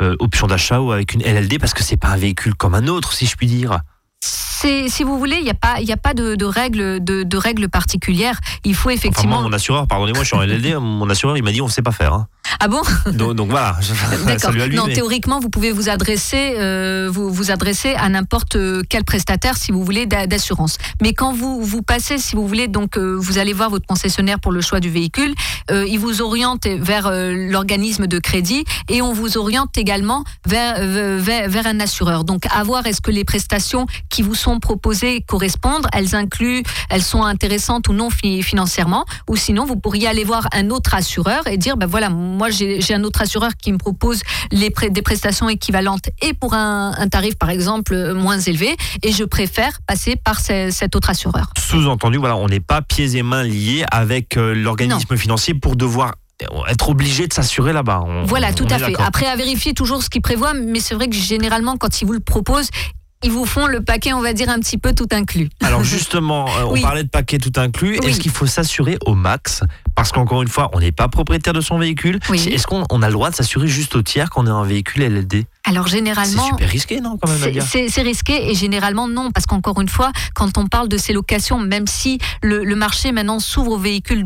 option 0.00 0.46
d'achat 0.46 0.80
ou 0.80 0.90
avec 0.92 1.14
une 1.14 1.22
LLD 1.22 1.58
Parce 1.58 1.74
que 1.74 1.82
c'est 1.82 1.96
pas 1.96 2.08
un 2.08 2.16
véhicule 2.16 2.54
comme 2.54 2.74
un 2.74 2.86
autre, 2.88 3.12
si 3.12 3.26
je 3.26 3.36
puis 3.36 3.46
dire. 3.46 3.80
Si 4.26 5.02
vous 5.02 5.18
voulez, 5.18 5.36
il 5.38 5.44
n'y 5.44 5.50
a 5.50 5.54
pas, 5.54 5.80
il 5.80 5.88
y 5.88 5.92
a 5.92 5.96
pas 5.96 6.14
de, 6.14 6.36
de 6.36 6.44
règles, 6.44 7.02
de, 7.02 7.24
de 7.24 7.36
règles 7.36 7.68
particulières. 7.68 8.38
Il 8.64 8.74
faut 8.76 8.88
Enfin, 8.90 8.94
effectivement. 8.96 9.40
moi, 9.40 9.48
mon 9.48 9.52
assureur, 9.52 9.86
pardonnez-moi, 9.88 10.22
je 10.22 10.28
suis 10.28 10.36
en 10.36 10.42
LLD, 10.42 10.76
mon 10.76 11.08
assureur, 11.10 11.36
il 11.36 11.42
m'a 11.42 11.50
dit 11.52 11.60
on 11.60 11.68
sait 11.68 11.82
pas 11.82 11.90
faire. 11.92 12.12
hein. 12.14 12.28
ah 12.60 12.68
bon? 12.68 12.80
Donc, 13.12 13.34
donc 13.34 13.50
voilà, 13.50 13.76
D'accord. 14.26 14.52
Non, 14.72 14.86
théoriquement, 14.86 15.40
vous 15.40 15.48
pouvez 15.48 15.72
vous 15.72 15.88
adresser, 15.88 16.54
euh, 16.58 17.08
vous, 17.12 17.30
vous 17.32 17.50
adresser 17.50 17.94
à 17.94 18.08
n'importe 18.08 18.56
quel 18.88 19.02
prestataire, 19.04 19.56
si 19.56 19.72
vous 19.72 19.82
voulez, 19.84 20.06
d'a- 20.06 20.26
d'assurance. 20.28 20.78
Mais 21.00 21.12
quand 21.12 21.32
vous 21.32 21.60
vous 21.64 21.82
passez, 21.82 22.18
si 22.18 22.36
vous 22.36 22.46
voulez, 22.46 22.68
donc 22.68 22.96
euh, 22.98 23.16
vous 23.18 23.38
allez 23.38 23.52
voir 23.52 23.68
votre 23.70 23.86
concessionnaire 23.86 24.38
pour 24.38 24.52
le 24.52 24.60
choix 24.60 24.78
du 24.78 24.90
véhicule, 24.90 25.34
euh, 25.72 25.84
il 25.88 25.98
vous 25.98 26.22
oriente 26.22 26.66
vers 26.66 27.10
l'organisme 27.12 28.06
de 28.06 28.18
crédit 28.20 28.64
et 28.88 29.02
on 29.02 29.12
vous 29.12 29.36
oriente 29.38 29.76
également 29.76 30.22
vers, 30.46 30.74
vers 31.18 31.48
vers 31.48 31.66
un 31.66 31.80
assureur. 31.80 32.22
Donc, 32.24 32.44
à 32.54 32.62
voir 32.62 32.86
est-ce 32.86 33.00
que 33.00 33.10
les 33.10 33.24
prestations 33.24 33.86
qui 34.12 34.22
vous 34.22 34.34
sont 34.34 34.60
proposées 34.60 35.22
correspondent, 35.26 35.86
elles 35.92 36.14
incluent, 36.14 36.62
elles 36.90 37.02
sont 37.02 37.22
intéressantes 37.24 37.88
ou 37.88 37.94
non 37.94 38.10
fi- 38.10 38.42
financièrement, 38.42 39.06
ou 39.28 39.36
sinon 39.36 39.64
vous 39.64 39.76
pourriez 39.76 40.06
aller 40.06 40.22
voir 40.24 40.46
un 40.52 40.68
autre 40.70 40.94
assureur 40.94 41.46
et 41.46 41.56
dire 41.56 41.76
ben 41.78 41.86
voilà, 41.86 42.10
moi 42.10 42.50
j'ai 42.50 42.94
un 42.94 43.04
autre 43.04 43.22
assureur 43.22 43.52
qui 43.56 43.72
me 43.72 43.78
propose 43.78 44.20
les 44.50 44.68
pré- 44.70 44.90
des 44.90 45.00
prestations 45.02 45.48
équivalentes 45.48 46.10
et 46.20 46.34
pour 46.34 46.52
un, 46.52 46.92
un 46.96 47.08
tarif 47.08 47.36
par 47.36 47.48
exemple 47.50 48.12
moins 48.12 48.38
élevé 48.38 48.76
et 49.02 49.12
je 49.12 49.24
préfère 49.24 49.80
passer 49.86 50.16
par 50.16 50.40
ce- 50.40 50.68
cet 50.70 50.94
autre 50.94 51.08
assureur. 51.08 51.46
Sous-entendu, 51.58 52.18
voilà, 52.18 52.36
on 52.36 52.48
n'est 52.48 52.60
pas 52.60 52.82
pieds 52.82 53.16
et 53.16 53.22
mains 53.22 53.44
liés 53.44 53.84
avec 53.90 54.36
euh, 54.36 54.52
l'organisme 54.54 55.16
financier 55.16 55.54
pour 55.54 55.74
devoir 55.76 56.12
être 56.68 56.88
obligé 56.90 57.28
de 57.28 57.32
s'assurer 57.32 57.72
là-bas. 57.72 58.04
Voilà, 58.24 58.50
on 58.50 58.54
tout 58.54 58.66
à 58.68 58.78
fait. 58.78 58.94
Après, 59.00 59.26
à 59.26 59.36
vérifier 59.36 59.74
toujours 59.74 60.02
ce 60.02 60.10
qu'il 60.10 60.22
prévoit, 60.22 60.54
mais 60.54 60.80
c'est 60.80 60.94
vrai 60.94 61.08
que 61.08 61.14
généralement, 61.14 61.76
quand 61.76 62.02
il 62.02 62.04
vous 62.06 62.12
le 62.14 62.20
propose, 62.20 62.68
ils 63.22 63.30
vous 63.30 63.44
font 63.46 63.66
le 63.66 63.80
paquet, 63.82 64.12
on 64.12 64.20
va 64.20 64.32
dire 64.32 64.48
un 64.48 64.58
petit 64.58 64.78
peu 64.78 64.94
tout 64.94 65.08
inclus. 65.12 65.48
Alors 65.62 65.84
justement, 65.84 66.46
euh, 66.48 66.64
on 66.66 66.72
Oui. 66.72 66.80
parlait 66.82 67.04
de 67.04 67.08
paquet 67.08 67.38
tout 67.38 67.52
inclus. 67.56 67.98
Oui. 68.02 68.08
Est-ce 68.08 68.20
qu'il 68.20 68.30
faut 68.30 68.46
s'assurer 68.46 68.98
au 69.06 69.14
max 69.14 69.62
Parce 69.94 70.12
qu'encore 70.12 70.42
une 70.42 70.48
fois, 70.48 70.70
on 70.74 70.80
n'est 70.80 70.92
pas 70.92 71.08
propriétaire 71.08 71.52
de 71.52 71.60
son 71.60 71.78
véhicule. 71.78 72.18
Oui. 72.30 72.48
Est-ce 72.50 72.66
qu'on 72.66 72.84
on 72.90 73.02
a 73.02 73.06
le 73.08 73.12
droit 73.12 73.30
de 73.30 73.34
s'assurer 73.36 73.68
juste 73.68 73.94
au 73.96 74.02
tiers 74.02 74.30
qu'on 74.30 74.46
est 74.46 74.50
un 74.50 74.64
véhicule 74.64 75.02
LLD 75.02 75.44
Alors 75.64 75.88
C'est 75.88 75.96
généralement, 75.98 76.46
super 76.46 76.68
risqué, 76.68 77.00
non 77.00 77.18
quand 77.20 77.28
même 77.30 77.38
C'est- 77.38 77.60
C'est 77.60 77.88
c'est 77.88 78.02
risqué 78.02 78.50
et 78.50 78.54
généralement 78.54 79.08
non, 79.08 79.30
parce 79.30 79.46
qu'encore 79.46 79.80
une 79.80 79.88
fois, 79.88 80.10
quand 80.34 80.58
on 80.58 80.66
parle 80.66 80.88
de 80.88 80.96
ces 80.98 81.12
locations, 81.12 81.58
même 81.58 81.86
si 81.86 82.18
le, 82.42 82.64
le 82.64 82.76
marché 82.76 83.12
maintenant 83.12 83.38
s'ouvre 83.38 83.72
aux 83.72 83.78
véhicules 83.78 84.24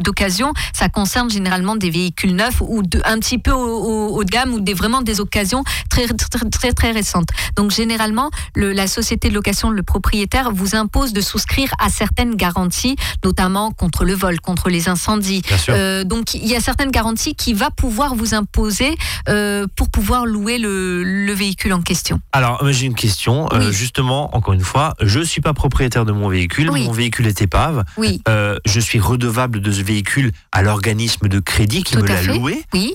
d'occasion, 0.00 0.52
ça 0.72 0.88
concerne 0.88 1.30
généralement 1.30 1.76
des 1.76 1.90
véhicules 1.90 2.34
neufs 2.34 2.60
ou 2.60 2.82
de, 2.82 3.00
un 3.04 3.18
petit 3.18 3.38
peu 3.38 3.52
au, 3.52 3.58
au- 3.58 4.16
haut 4.18 4.24
de 4.24 4.30
gamme 4.30 4.52
ou 4.54 4.60
des, 4.60 4.74
vraiment 4.74 5.02
des 5.02 5.20
occasions 5.20 5.62
très, 5.90 6.06
très, 6.08 6.48
très, 6.50 6.72
très 6.72 6.90
récentes. 6.92 7.28
Donc 7.56 7.67
généralement, 7.70 8.30
le- 8.54 8.72
la 8.72 8.86
société 8.86 9.28
de 9.28 9.34
location, 9.34 9.70
le 9.70 9.82
propriétaire, 9.82 10.50
vous 10.52 10.74
impose 10.76 11.12
de 11.12 11.20
souscrire 11.20 11.72
à 11.78 11.88
certaines 11.90 12.34
garanties, 12.34 12.96
notamment 13.24 13.70
contre 13.72 14.04
le 14.04 14.14
vol, 14.14 14.40
contre 14.40 14.68
les 14.70 14.88
incendies. 14.88 15.42
Euh, 15.68 16.04
donc 16.04 16.34
il 16.34 16.46
y 16.46 16.54
a 16.56 16.60
certaines 16.60 16.90
garanties 16.90 17.34
qui 17.34 17.52
va 17.54 17.70
pouvoir 17.70 18.14
vous 18.14 18.34
imposer 18.34 18.96
euh, 19.28 19.66
pour 19.76 19.90
pouvoir 19.90 20.26
louer 20.26 20.58
le, 20.58 21.02
le 21.04 21.32
véhicule 21.32 21.72
en 21.72 21.82
question. 21.82 22.20
Alors, 22.32 22.62
moi, 22.62 22.72
j'ai 22.72 22.86
une 22.86 22.94
question. 22.94 23.48
Euh, 23.52 23.70
justement, 23.70 24.34
encore 24.36 24.54
une 24.54 24.60
fois, 24.60 24.94
je 25.00 25.20
suis 25.20 25.40
pas 25.40 25.52
propriétaire 25.54 26.04
de 26.04 26.12
mon 26.12 26.28
véhicule. 26.28 26.70
Oui. 26.70 26.84
Mon 26.84 26.92
véhicule 26.92 27.26
est 27.26 27.42
épave. 27.42 27.84
Oui, 27.96 28.22
Euh, 28.28 28.58
je 28.66 28.80
suis 28.80 28.98
redevable 29.00 29.60
de 29.60 29.70
ce 29.72 29.82
véhicule 29.82 30.32
à 30.52 30.62
l'organisme 30.62 31.28
de 31.28 31.38
crédit 31.40 31.82
qui 31.82 31.94
Tout 31.94 32.02
me 32.02 32.08
l'a 32.08 32.22
loué. 32.22 32.62
oui. 32.74 32.94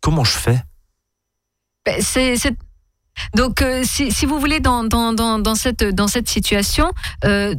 Comment 0.00 0.24
je 0.24 0.32
fais? 0.38 0.62
Ben, 1.84 2.00
c'est- 2.00 2.36
Donc 3.34 3.62
euh, 3.62 3.82
si, 3.84 4.10
si 4.10 4.26
vous 4.26 4.38
voulez 4.38 4.60
dans, 4.60 4.84
dans, 4.84 5.12
dans, 5.12 5.38
dans 5.38 5.54
cette, 5.54 5.84
dans 5.84 6.08
cette 6.08 6.28
situation, 6.28 6.90
euh, 7.24 7.54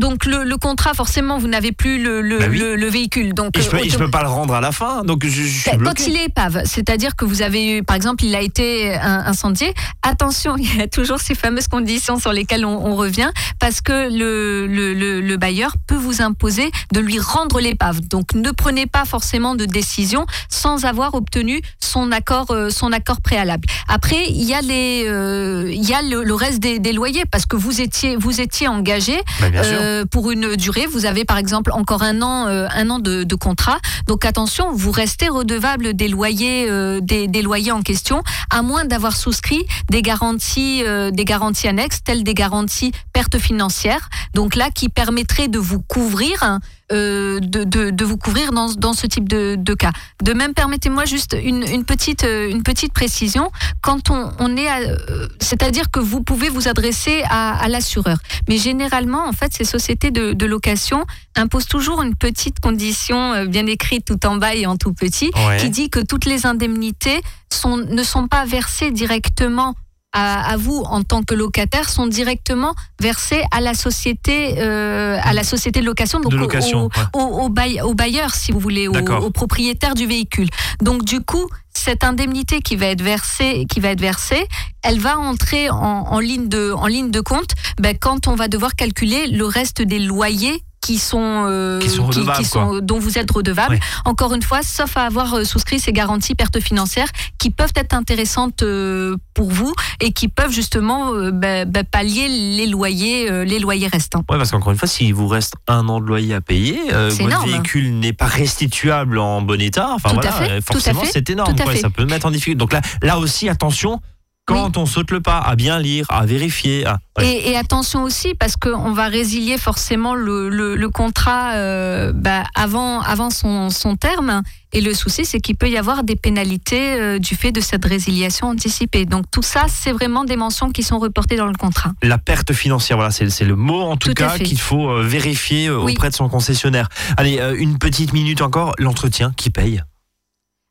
donc 0.00 0.24
le, 0.26 0.42
le 0.42 0.56
contrat 0.56 0.92
forcément 0.92 1.38
vous 1.38 1.46
n'avez 1.46 1.70
plus 1.70 2.02
le, 2.02 2.20
le, 2.20 2.38
Bah 2.38 2.46
oui. 2.50 2.58
le, 2.58 2.74
le 2.76 2.86
véhicule. 2.88 3.32
Donc 3.32 3.56
Et 3.56 3.62
je 3.62 3.70
peux, 3.70 3.76
euh, 3.76 3.84
je 3.88 3.96
peux 3.96 4.10
pas 4.10 4.22
le 4.22 4.28
rendre 4.28 4.52
à 4.54 4.60
la 4.60 4.72
fin. 4.72 5.04
Donc, 5.04 5.24
je, 5.24 5.30
je 5.30 5.76
bloqué. 5.76 5.84
Quand 5.84 6.06
il 6.08 6.16
est 6.16 6.24
épave, 6.24 6.62
c'est-à-dire 6.64 7.14
que 7.14 7.24
vous 7.24 7.42
avez 7.42 7.76
eu, 7.78 7.82
par 7.84 7.94
exemple, 7.94 8.24
il 8.24 8.34
a 8.34 8.40
été 8.40 8.92
un- 8.94 9.24
incendié. 9.26 9.72
Attention, 10.02 10.56
il 10.58 10.76
y 10.76 10.82
a 10.82 10.88
toujours 10.88 11.20
ces 11.20 11.34
fameuses 11.36 11.68
conditions 11.68 12.18
sur 12.18 12.32
lesquelles 12.32 12.64
on, 12.66 12.86
on 12.86 12.96
revient, 12.96 13.30
parce 13.60 13.80
que 13.80 13.92
le, 14.12 14.66
le, 14.66 14.94
le, 14.94 15.20
le 15.20 15.36
bailleur 15.36 15.74
peut 15.86 15.94
vous 15.96 16.22
imposer 16.22 16.70
de 16.92 16.98
lui 17.00 17.20
rendre 17.20 17.60
l'épave. 17.60 18.00
Donc, 18.00 18.34
ne 18.34 18.50
prenez 18.50 18.86
pas 18.86 19.04
forcément 19.04 19.54
de 19.54 19.64
décision 19.64 20.26
sans 20.48 20.84
avoir 20.86 21.14
obtenu 21.14 21.60
son 21.78 22.10
accord, 22.10 22.50
euh, 22.50 22.68
son 22.68 22.90
accord 22.92 23.20
préalable. 23.20 23.68
Après, 23.88 24.24
il 24.28 24.42
y 24.42 24.54
a 24.54 24.60
les, 24.60 25.04
euh, 25.06 25.70
il 25.72 25.88
y 25.88 25.94
a 25.94 26.02
le, 26.02 26.24
le 26.24 26.34
reste 26.34 26.58
des, 26.58 26.80
des 26.80 26.92
loyers, 26.92 27.24
parce 27.30 27.46
que 27.46 27.54
vous 27.56 27.80
étiez, 27.80 28.16
vous 28.16 28.40
étiez 28.40 28.66
engagé 28.66 29.16
Bah, 29.40 29.50
bien 29.50 29.62
sûr. 29.62 29.72
euh, 29.80 29.83
pour 30.10 30.30
une 30.30 30.56
durée. 30.56 30.86
Vous 30.86 31.06
avez 31.06 31.24
par 31.24 31.38
exemple 31.38 31.72
encore 31.72 32.02
un 32.02 32.22
an, 32.22 32.46
euh, 32.46 32.66
un 32.74 32.90
an 32.90 32.98
de, 32.98 33.34
contrat. 33.34 33.78
Donc 34.06 34.24
attention, 34.24 34.72
vous 34.72 34.90
restez 34.90 35.28
redevable 35.28 35.94
des 35.94 36.08
loyers, 36.08 36.66
euh, 36.70 37.00
des, 37.00 37.42
loyers 37.42 37.72
en 37.72 37.82
question, 37.82 38.22
à 38.50 38.62
moins 38.62 38.84
d'avoir 38.84 39.16
souscrit 39.16 39.66
des 39.90 40.02
garanties, 40.02 40.82
euh, 40.84 41.10
des 41.10 41.24
garanties 41.24 41.68
annexes, 41.68 42.02
telles 42.04 42.24
des 42.24 42.34
garanties 42.34 42.92
pertes 43.12 43.38
financières. 43.38 44.08
Donc 44.34 44.54
là, 44.54 44.70
qui 44.70 44.88
permettraient 44.88 45.48
de 45.48 45.58
vous 45.58 45.80
couvrir. 45.80 46.42
hein, 46.42 46.60
euh, 46.92 47.40
de, 47.40 47.64
de, 47.64 47.90
de 47.90 48.04
vous 48.04 48.16
couvrir 48.18 48.52
dans, 48.52 48.72
dans 48.74 48.92
ce 48.92 49.06
type 49.06 49.28
de, 49.28 49.56
de 49.58 49.74
cas. 49.74 49.92
De 50.22 50.32
même, 50.34 50.52
permettez-moi 50.54 51.04
juste 51.06 51.34
une, 51.42 51.62
une, 51.62 51.84
petite, 51.84 52.24
euh, 52.24 52.50
une 52.50 52.62
petite 52.62 52.92
précision. 52.92 53.50
Quand 53.80 54.10
on, 54.10 54.30
on 54.38 54.56
est, 54.56 54.68
euh, 54.70 55.26
c'est-à-dire 55.40 55.90
que 55.90 56.00
vous 56.00 56.22
pouvez 56.22 56.48
vous 56.50 56.68
adresser 56.68 57.22
à, 57.30 57.56
à 57.58 57.68
l'assureur. 57.68 58.18
Mais 58.48 58.58
généralement, 58.58 59.26
en 59.26 59.32
fait, 59.32 59.52
ces 59.54 59.64
sociétés 59.64 60.10
de, 60.10 60.32
de 60.34 60.46
location 60.46 61.04
imposent 61.36 61.66
toujours 61.66 62.02
une 62.02 62.14
petite 62.14 62.60
condition 62.60 63.44
bien 63.46 63.66
écrite 63.66 64.04
tout 64.04 64.26
en 64.26 64.36
bas 64.36 64.54
et 64.54 64.66
en 64.66 64.76
tout 64.76 64.92
petit, 64.92 65.30
Ouais. 65.48 65.56
qui 65.58 65.70
dit 65.70 65.90
que 65.90 66.00
toutes 66.00 66.26
les 66.26 66.46
indemnités 66.46 67.20
sont, 67.50 67.76
ne 67.76 68.02
sont 68.02 68.28
pas 68.28 68.44
versées 68.44 68.90
directement 68.90 69.74
à, 70.14 70.50
à 70.52 70.56
vous 70.56 70.82
en 70.86 71.02
tant 71.02 71.22
que 71.22 71.34
locataire, 71.34 71.90
sont 71.90 72.06
directement 72.06 72.74
versées 73.00 73.42
à 73.50 73.60
la 73.60 73.74
société, 73.74 74.54
euh, 74.58 75.18
à 75.22 75.32
la 75.34 75.44
société 75.44 75.80
de 75.80 75.86
location, 75.86 76.20
donc 76.20 76.32
De 76.32 76.36
au- 76.38 76.40
location, 76.40 76.84
au, 76.84 77.18
ouais. 77.18 77.22
au, 77.22 77.42
au 77.44 77.48
bail- 77.50 77.82
au 77.82 77.92
bailleur, 77.94 78.34
si 78.34 78.52
vous 78.52 78.60
voulez, 78.60 78.88
au 78.88 79.30
propriétaire 79.30 79.94
du 79.94 80.06
véhicule. 80.06 80.48
Donc 80.80 81.04
du 81.04 81.20
coup, 81.20 81.46
cette 81.76 82.04
indemnité 82.04 82.60
qui 82.60 82.76
va 82.76 82.86
être 82.86 83.02
versée, 83.02 83.66
qui 83.68 83.80
va 83.80 83.90
être 83.90 84.00
versée, 84.00 84.46
elle 84.82 85.00
va 85.00 85.18
entrer 85.18 85.70
en, 85.70 85.76
en 85.76 86.18
ligne 86.20 86.48
de, 86.48 86.72
en 86.72 86.86
ligne 86.86 87.10
de 87.10 87.20
compte 87.20 87.50
ben, 87.80 87.96
quand 87.98 88.28
on 88.28 88.34
va 88.36 88.48
devoir 88.48 88.74
calculer 88.74 89.26
le 89.26 89.46
reste 89.46 89.82
des 89.82 89.98
loyers 89.98 90.62
qui 90.80 90.98
sont, 90.98 91.46
euh, 91.48 91.78
Qui 91.80 91.88
sont 91.88 92.04
redevables, 92.04 92.44
sont- 92.44 92.80
dont 92.82 92.98
vous 92.98 93.16
êtes 93.16 93.30
redevable. 93.30 93.80
Encore 94.04 94.34
une 94.34 94.42
fois, 94.42 94.60
sauf 94.62 94.98
à 94.98 95.06
avoir 95.06 95.32
euh, 95.32 95.44
souscrit 95.44 95.80
ces 95.80 95.94
garanties 95.94 96.34
pertes 96.34 96.60
financières 96.60 97.08
qui 97.38 97.48
peuvent 97.48 97.72
être 97.74 97.94
intéressantes 97.94 98.62
euh, 98.62 99.16
pour 99.32 99.50
vous 99.50 99.72
et 100.02 100.12
qui 100.12 100.28
peuvent 100.28 100.50
justement 100.52 101.14
euh, 101.14 101.30
ben, 101.30 101.66
ben, 101.66 101.84
pallier 101.90 102.28
les 102.28 102.66
loyers, 102.66 103.46
les 103.46 103.60
loyers 103.60 103.86
restants. 103.88 104.24
Ouais, 104.28 104.36
parce 104.36 104.50
qu'encore 104.50 104.72
une 104.72 104.78
fois, 104.78 104.86
s'il 104.86 105.14
vous 105.14 105.26
reste 105.26 105.54
un 105.68 105.88
an 105.88 106.00
de 106.00 106.06
loyer 106.06 106.34
à 106.34 106.42
payer, 106.42 106.78
votre 106.92 107.18
énorme. 107.22 107.48
véhicule 107.48 107.98
n'est 107.98 108.12
pas 108.12 108.26
restituable 108.26 109.16
en 109.16 109.40
bon 109.40 109.62
état. 109.62 109.88
Enfin 109.94 110.10
Tout 110.10 110.18
à 110.18 110.30
voilà, 110.32 110.46
fait, 110.48 110.52
à 110.56 110.60
forcément, 110.60 111.00
fait, 111.00 111.10
c'est 111.14 111.30
énorme. 111.30 111.54
Fait. 111.72 111.78
Ça 111.78 111.90
peut 111.90 112.04
mettre 112.04 112.26
en 112.26 112.30
difficulté. 112.30 112.56
Donc 112.58 112.72
là, 112.72 112.80
là 113.02 113.18
aussi, 113.18 113.48
attention. 113.48 114.00
Quand 114.46 114.76
on 114.76 114.84
saute 114.84 115.10
le 115.10 115.22
pas, 115.22 115.38
à 115.38 115.56
bien 115.56 115.78
lire, 115.78 116.04
à 116.10 116.26
vérifier. 116.26 116.84
à- 116.84 116.98
ouais. 117.16 117.26
Et, 117.26 117.50
et 117.52 117.56
attention 117.56 118.02
aussi 118.02 118.34
parce 118.34 118.56
qu'on 118.56 118.92
va 118.92 119.08
résilier 119.08 119.56
forcément 119.56 120.14
le, 120.14 120.50
le, 120.50 120.76
le 120.76 120.88
contrat 120.90 121.54
euh, 121.54 122.12
bah, 122.14 122.44
avant, 122.54 123.00
avant 123.00 123.30
son, 123.30 123.70
son 123.70 123.96
terme. 123.96 124.42
Et 124.74 124.82
le 124.82 124.92
souci, 124.92 125.24
c'est 125.24 125.40
qu'il 125.40 125.56
peut 125.56 125.70
y 125.70 125.78
avoir 125.78 126.04
des 126.04 126.14
pénalités 126.14 127.00
euh, 127.00 127.18
du 127.18 127.36
fait 127.36 127.52
de 127.52 127.62
cette 127.62 127.86
résiliation 127.86 128.48
anticipée. 128.48 129.06
Donc 129.06 129.24
tout 129.30 129.40
ça, 129.40 129.64
c'est 129.68 129.92
vraiment 129.92 130.24
des 130.24 130.36
mentions 130.36 130.68
qui 130.72 130.82
sont 130.82 130.98
reportées 130.98 131.36
dans 131.36 131.46
le 131.46 131.54
contrat. 131.54 131.92
La 132.02 132.18
perte 132.18 132.52
financière, 132.52 132.98
voilà, 132.98 133.12
c'est 133.12 133.44
le 133.46 133.56
mot 133.56 133.80
en 133.80 133.96
tout, 133.96 134.12
cas 134.12 134.36
qu'il 134.38 134.60
faut 134.60 134.90
euh, 134.90 135.00
vérifier 135.02 135.70
Oui. 135.70 135.92
auprès 135.94 136.10
de 136.10 136.14
son 136.14 136.28
concessionnaire. 136.28 136.90
Allez, 137.16 137.40
une 137.56 137.78
petite 137.78 138.12
minute 138.12 138.42
encore. 138.42 138.74
L'entretien, 138.78 139.32
qui 139.38 139.48
paye 139.48 139.82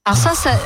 Alors 0.05 0.17
ça, 0.17 0.33
ça... 0.35 0.59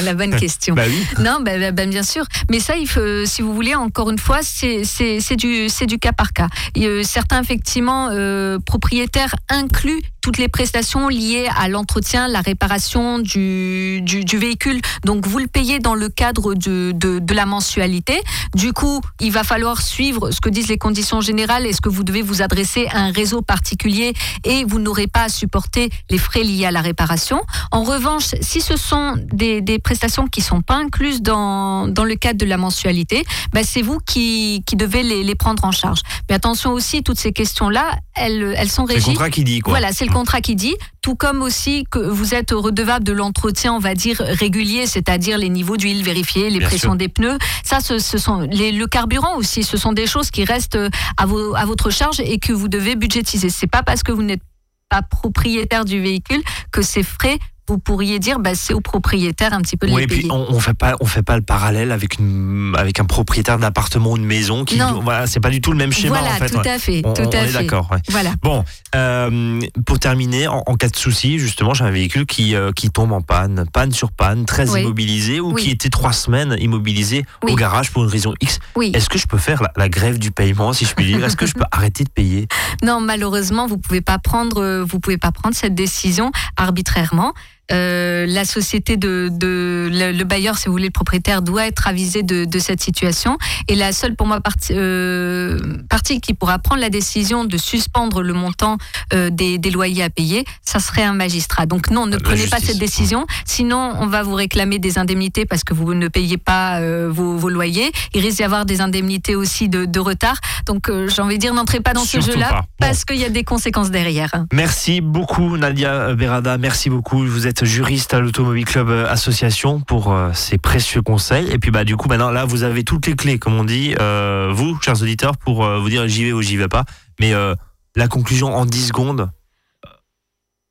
la 0.02 0.12
bonne 0.12 0.36
question. 0.36 0.74
Bah 0.74 0.82
oui. 0.86 1.06
Non, 1.18 1.40
ben, 1.40 1.58
ben, 1.58 1.74
ben, 1.74 1.88
bien 1.88 2.02
sûr. 2.02 2.26
Mais 2.50 2.60
ça, 2.60 2.76
il 2.76 2.86
faut, 2.86 3.24
si 3.24 3.40
vous 3.40 3.54
voulez, 3.54 3.74
encore 3.74 4.10
une 4.10 4.18
fois, 4.18 4.40
c'est 4.42 5.36
du, 5.36 5.68
du 5.86 5.98
cas 5.98 6.12
par 6.12 6.34
cas. 6.34 6.48
Et, 6.74 6.86
euh, 6.86 7.02
certains, 7.02 7.40
effectivement, 7.40 8.10
euh, 8.12 8.58
propriétaires 8.58 9.34
incluent 9.48 10.02
toutes 10.20 10.38
les 10.38 10.48
prestations 10.48 11.08
liées 11.08 11.48
à 11.56 11.68
l'entretien, 11.68 12.28
la 12.28 12.40
réparation 12.40 13.18
du, 13.18 14.00
du, 14.02 14.24
du 14.24 14.38
véhicule. 14.38 14.80
Donc, 15.04 15.26
vous 15.26 15.38
le 15.38 15.46
payez 15.46 15.78
dans 15.78 15.94
le 15.94 16.08
cadre 16.08 16.54
de, 16.54 16.92
de, 16.94 17.18
de 17.18 17.34
la 17.34 17.46
mensualité. 17.46 18.20
Du 18.54 18.72
coup, 18.72 19.00
il 19.20 19.32
va 19.32 19.44
falloir 19.44 19.80
suivre 19.82 20.30
ce 20.30 20.40
que 20.40 20.48
disent 20.48 20.68
les 20.68 20.78
conditions 20.78 21.20
générales. 21.20 21.66
Est-ce 21.66 21.80
que 21.80 21.88
vous 21.88 22.04
devez 22.04 22.22
vous 22.22 22.42
adresser 22.42 22.86
à 22.92 23.00
un 23.00 23.12
réseau 23.12 23.42
particulier 23.42 24.12
et 24.44 24.64
vous 24.64 24.78
n'aurez 24.78 25.06
pas 25.06 25.24
à 25.24 25.28
supporter 25.28 25.90
les 26.10 26.18
frais 26.18 26.42
liés 26.42 26.66
à 26.66 26.70
la 26.70 26.80
réparation? 26.80 27.40
En 27.70 27.82
revanche, 27.82 28.34
si 28.40 28.60
ce 28.60 28.76
sont 28.76 29.14
des, 29.32 29.60
des 29.60 29.78
prestations 29.78 30.26
qui 30.26 30.40
sont 30.40 30.60
pas 30.62 30.76
incluses 30.76 31.22
dans, 31.22 31.88
dans 31.88 32.04
le 32.04 32.14
cadre 32.16 32.38
de 32.38 32.46
la 32.46 32.56
mensualité, 32.56 33.24
ben 33.52 33.64
c'est 33.64 33.82
vous 33.82 33.98
qui, 34.04 34.62
qui 34.66 34.76
devez 34.76 35.02
les, 35.02 35.22
les 35.24 35.34
prendre 35.34 35.64
en 35.64 35.72
charge. 35.72 36.00
Mais 36.28 36.34
attention 36.34 36.72
aussi, 36.72 37.02
toutes 37.02 37.18
ces 37.18 37.32
questions-là, 37.32 37.96
elles, 38.14 38.54
elles 38.56 38.70
sont 38.70 38.86
C'est 38.86 38.94
le 38.94 38.98
régies. 38.98 39.06
contrat 39.12 39.30
qui 39.30 39.44
dit 39.44 39.60
quoi. 39.60 39.72
Voilà, 39.72 39.92
c'est 39.92 40.04
le 40.10 40.14
contrat 40.14 40.40
qui 40.40 40.56
dit, 40.56 40.74
tout 41.02 41.14
comme 41.14 41.40
aussi 41.40 41.84
que 41.88 42.00
vous 42.00 42.34
êtes 42.34 42.50
redevable 42.50 43.04
de 43.04 43.12
l'entretien, 43.12 43.72
on 43.72 43.78
va 43.78 43.94
dire 43.94 44.16
régulier, 44.18 44.86
c'est-à-dire 44.86 45.38
les 45.38 45.48
niveaux 45.48 45.76
d'huile 45.76 46.02
vérifiés, 46.02 46.50
les 46.50 46.58
Bien 46.58 46.66
pressions 46.66 46.90
sûr. 46.90 46.96
des 46.96 47.08
pneus. 47.08 47.38
Ça, 47.64 47.78
ce, 47.80 48.00
ce 48.00 48.18
sont 48.18 48.40
les, 48.40 48.72
le 48.72 48.86
carburant 48.88 49.36
aussi. 49.36 49.62
Ce 49.62 49.76
sont 49.76 49.92
des 49.92 50.08
choses 50.08 50.32
qui 50.32 50.44
restent 50.44 50.78
à, 51.16 51.26
vos, 51.26 51.54
à 51.54 51.64
votre 51.64 51.90
charge 51.90 52.18
et 52.18 52.38
que 52.40 52.52
vous 52.52 52.66
devez 52.66 52.96
budgétiser. 52.96 53.50
C'est 53.50 53.68
pas 53.68 53.84
parce 53.84 54.02
que 54.02 54.10
vous 54.10 54.24
n'êtes 54.24 54.42
pas 54.88 55.02
propriétaire 55.02 55.84
du 55.84 56.00
véhicule 56.00 56.42
que 56.72 56.82
ces 56.82 57.04
frais 57.04 57.38
vous 57.70 57.78
pourriez 57.78 58.18
dire 58.18 58.40
bah, 58.40 58.54
c'est 58.56 58.74
au 58.74 58.80
propriétaire 58.80 59.52
un 59.52 59.60
petit 59.60 59.76
peu 59.76 59.86
de 59.86 59.92
Oui, 59.92 60.00
les 60.00 60.04
et 60.04 60.06
puis 60.08 60.20
payer. 60.22 60.32
on, 60.32 60.46
on 60.50 60.58
fait 60.60 60.74
pas, 60.74 60.96
on 61.00 61.06
fait 61.06 61.22
pas 61.22 61.36
le 61.36 61.42
parallèle 61.42 61.92
avec 61.92 62.18
une, 62.18 62.74
avec 62.76 62.98
un 62.98 63.04
propriétaire 63.04 63.58
d'appartement 63.58 64.10
ou 64.10 64.18
de 64.18 64.24
maison 64.24 64.64
qui, 64.64 64.76
Non. 64.76 65.00
voilà, 65.02 65.26
c'est 65.28 65.38
pas 65.38 65.50
du 65.50 65.60
tout 65.60 65.70
le 65.70 65.78
même 65.78 65.92
schéma 65.92 66.18
voilà, 66.18 66.34
en 66.34 66.38
fait. 66.38 66.50
tout 66.50 66.58
à 66.68 66.78
fait, 66.80 67.02
On, 67.04 67.12
tout 67.12 67.22
on 67.22 67.30
à 67.30 67.36
est 67.36 67.46
fait. 67.46 67.52
d'accord. 67.62 67.88
ouais. 67.92 67.98
Voilà. 68.08 68.32
Bon, 68.42 68.64
euh, 68.96 69.60
pour 69.86 69.98
terminer, 70.00 70.48
en, 70.48 70.62
en 70.66 70.74
cas 70.74 70.88
de 70.88 70.96
souci, 70.96 71.38
justement, 71.38 71.72
j'ai 71.74 71.84
un 71.84 71.90
véhicule 71.90 72.26
qui, 72.26 72.56
euh, 72.56 72.72
qui 72.72 72.90
tombe 72.90 73.12
en 73.12 73.20
panne, 73.20 73.64
panne 73.72 73.92
sur 73.92 74.10
panne, 74.10 74.44
très 74.46 74.68
Oui. 74.68 74.80
immobilisé, 74.80 75.38
ou 75.38 75.52
Oui. 75.52 75.62
qui 75.62 75.70
était 75.70 75.90
trois 75.90 76.12
semaines 76.12 76.56
immobilisé 76.58 77.24
au 77.48 77.54
garage 77.54 77.92
pour 77.92 78.02
une 78.02 78.10
raison 78.10 78.34
X. 78.40 78.58
Est-ce 78.92 79.08
que 79.08 79.18
je 79.18 79.26
peux 79.28 79.38
faire 79.38 79.62
la, 79.62 79.70
la 79.76 79.88
grève 79.88 80.18
du 80.18 80.32
paiement, 80.32 80.72
si 80.72 80.84
je 80.86 80.94
puis 80.94 81.06
dire? 81.06 81.24
Est-ce 81.24 81.36
que 81.36 81.46
je 81.46 81.54
peux 81.54 81.64
arrêter 81.70 82.02
de 82.04 82.10
payer? 82.10 82.48
Non, 82.82 83.00
malheureusement, 83.00 83.66
vous 83.68 83.78
pouvez 83.78 84.00
pas 84.00 84.18
prendre, 84.18 84.60
euh, 84.62 84.84
vous 84.84 84.98
pouvez 84.98 85.18
pas 85.18 85.30
prendre 85.30 85.54
cette 85.54 85.74
décision 85.74 86.32
arbitrairement. 86.56 87.32
Euh, 87.72 88.26
la 88.26 88.44
société 88.44 88.96
de, 88.96 89.28
de 89.30 89.88
le, 89.92 90.12
le 90.12 90.24
bailleur, 90.24 90.58
si 90.58 90.66
vous 90.66 90.72
voulez, 90.72 90.86
le 90.86 90.90
propriétaire 90.90 91.42
doit 91.42 91.66
être 91.66 91.86
avisé 91.86 92.22
de, 92.22 92.44
de 92.44 92.58
cette 92.58 92.82
situation. 92.82 93.38
Et 93.68 93.74
la 93.74 93.92
seule 93.92 94.16
pour 94.16 94.26
moi 94.26 94.40
partie, 94.40 94.72
euh, 94.76 95.58
partie 95.88 96.20
qui 96.20 96.34
pourra 96.34 96.58
prendre 96.58 96.80
la 96.80 96.90
décision 96.90 97.44
de 97.44 97.56
suspendre 97.56 98.22
le 98.22 98.32
montant 98.32 98.76
euh, 99.12 99.30
des, 99.30 99.58
des 99.58 99.70
loyers 99.70 100.02
à 100.02 100.10
payer, 100.10 100.44
ça 100.62 100.80
serait 100.80 101.02
un 101.02 101.12
magistrat. 101.12 101.66
Donc 101.66 101.90
non, 101.90 102.06
ne 102.06 102.12
La 102.16 102.20
prenez 102.20 102.46
pas 102.46 102.58
cette 102.58 102.78
décision. 102.78 103.26
Sinon, 103.44 103.94
on 104.00 104.06
va 104.06 104.22
vous 104.22 104.34
réclamer 104.34 104.78
des 104.78 104.98
indemnités 104.98 105.46
parce 105.46 105.64
que 105.64 105.74
vous 105.74 105.94
ne 105.94 106.08
payez 106.08 106.38
pas 106.38 106.80
vos, 107.08 107.36
vos 107.36 107.48
loyers. 107.48 107.90
Il 108.14 108.22
risque 108.22 108.38
d'y 108.38 108.44
avoir 108.44 108.66
des 108.66 108.80
indemnités 108.80 109.34
aussi 109.36 109.68
de, 109.68 109.84
de 109.84 110.00
retard. 110.00 110.38
Donc 110.66 110.90
j'ai 111.08 111.22
envie 111.22 111.36
de 111.36 111.40
dire, 111.40 111.54
n'entrez 111.54 111.80
pas 111.80 111.92
dans 111.92 112.04
ce 112.04 112.20
jeu-là. 112.20 112.50
Bon. 112.50 112.58
parce 112.78 113.04
qu'il 113.04 113.18
y 113.18 113.24
a 113.24 113.28
des 113.28 113.44
conséquences 113.44 113.90
derrière. 113.90 114.30
Merci 114.52 115.00
beaucoup 115.00 115.56
Nadia 115.56 116.14
Berada, 116.14 116.58
merci 116.58 116.90
beaucoup. 116.90 117.24
Vous 117.26 117.46
êtes 117.46 117.59
juriste 117.64 118.14
à 118.14 118.20
l'Automobile 118.20 118.64
Club 118.64 118.88
euh, 118.90 119.06
Association 119.08 119.80
pour 119.80 120.12
euh, 120.12 120.30
ces 120.34 120.58
précieux 120.58 121.02
conseils. 121.02 121.48
Et 121.50 121.58
puis 121.58 121.70
bah 121.70 121.84
du 121.84 121.96
coup 121.96 122.08
maintenant 122.08 122.30
là 122.30 122.44
vous 122.44 122.62
avez 122.62 122.84
toutes 122.84 123.06
les 123.06 123.16
clés 123.16 123.38
comme 123.38 123.54
on 123.54 123.64
dit, 123.64 123.94
euh, 124.00 124.50
vous 124.52 124.78
chers 124.80 125.00
auditeurs 125.02 125.36
pour 125.36 125.64
euh, 125.64 125.78
vous 125.78 125.88
dire 125.88 126.06
j'y 126.08 126.24
vais 126.24 126.32
ou 126.32 126.42
j'y 126.42 126.56
vais 126.56 126.68
pas. 126.68 126.84
Mais 127.20 127.32
euh, 127.34 127.54
la 127.96 128.08
conclusion 128.08 128.54
en 128.54 128.64
10 128.66 128.86
secondes. 128.88 129.30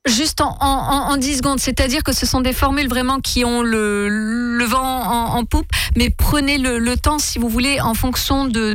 Juste 0.07 0.39
en, 0.41 0.57
en, 0.61 0.65
en- 0.65 1.11
en 1.11 1.17
10 1.17 1.37
secondes, 1.37 1.59
c'est-à-dire 1.59 2.03
que 2.03 2.13
ce 2.13 2.25
sont 2.25 2.39
des 2.41 2.53
formules 2.53 2.87
vraiment 2.87 3.19
qui 3.19 3.43
ont 3.43 3.61
le, 3.61 4.63
vent 4.65 4.79
en, 5.35 5.43
poupe, 5.45 5.67
mais 5.97 6.09
prenez 6.09 6.57
le 6.57 6.95
temps, 6.95 7.19
si 7.19 7.37
vous 7.37 7.49
voulez, 7.49 7.81
en 7.81 7.93
fonction 7.93 8.45
de, 8.45 8.59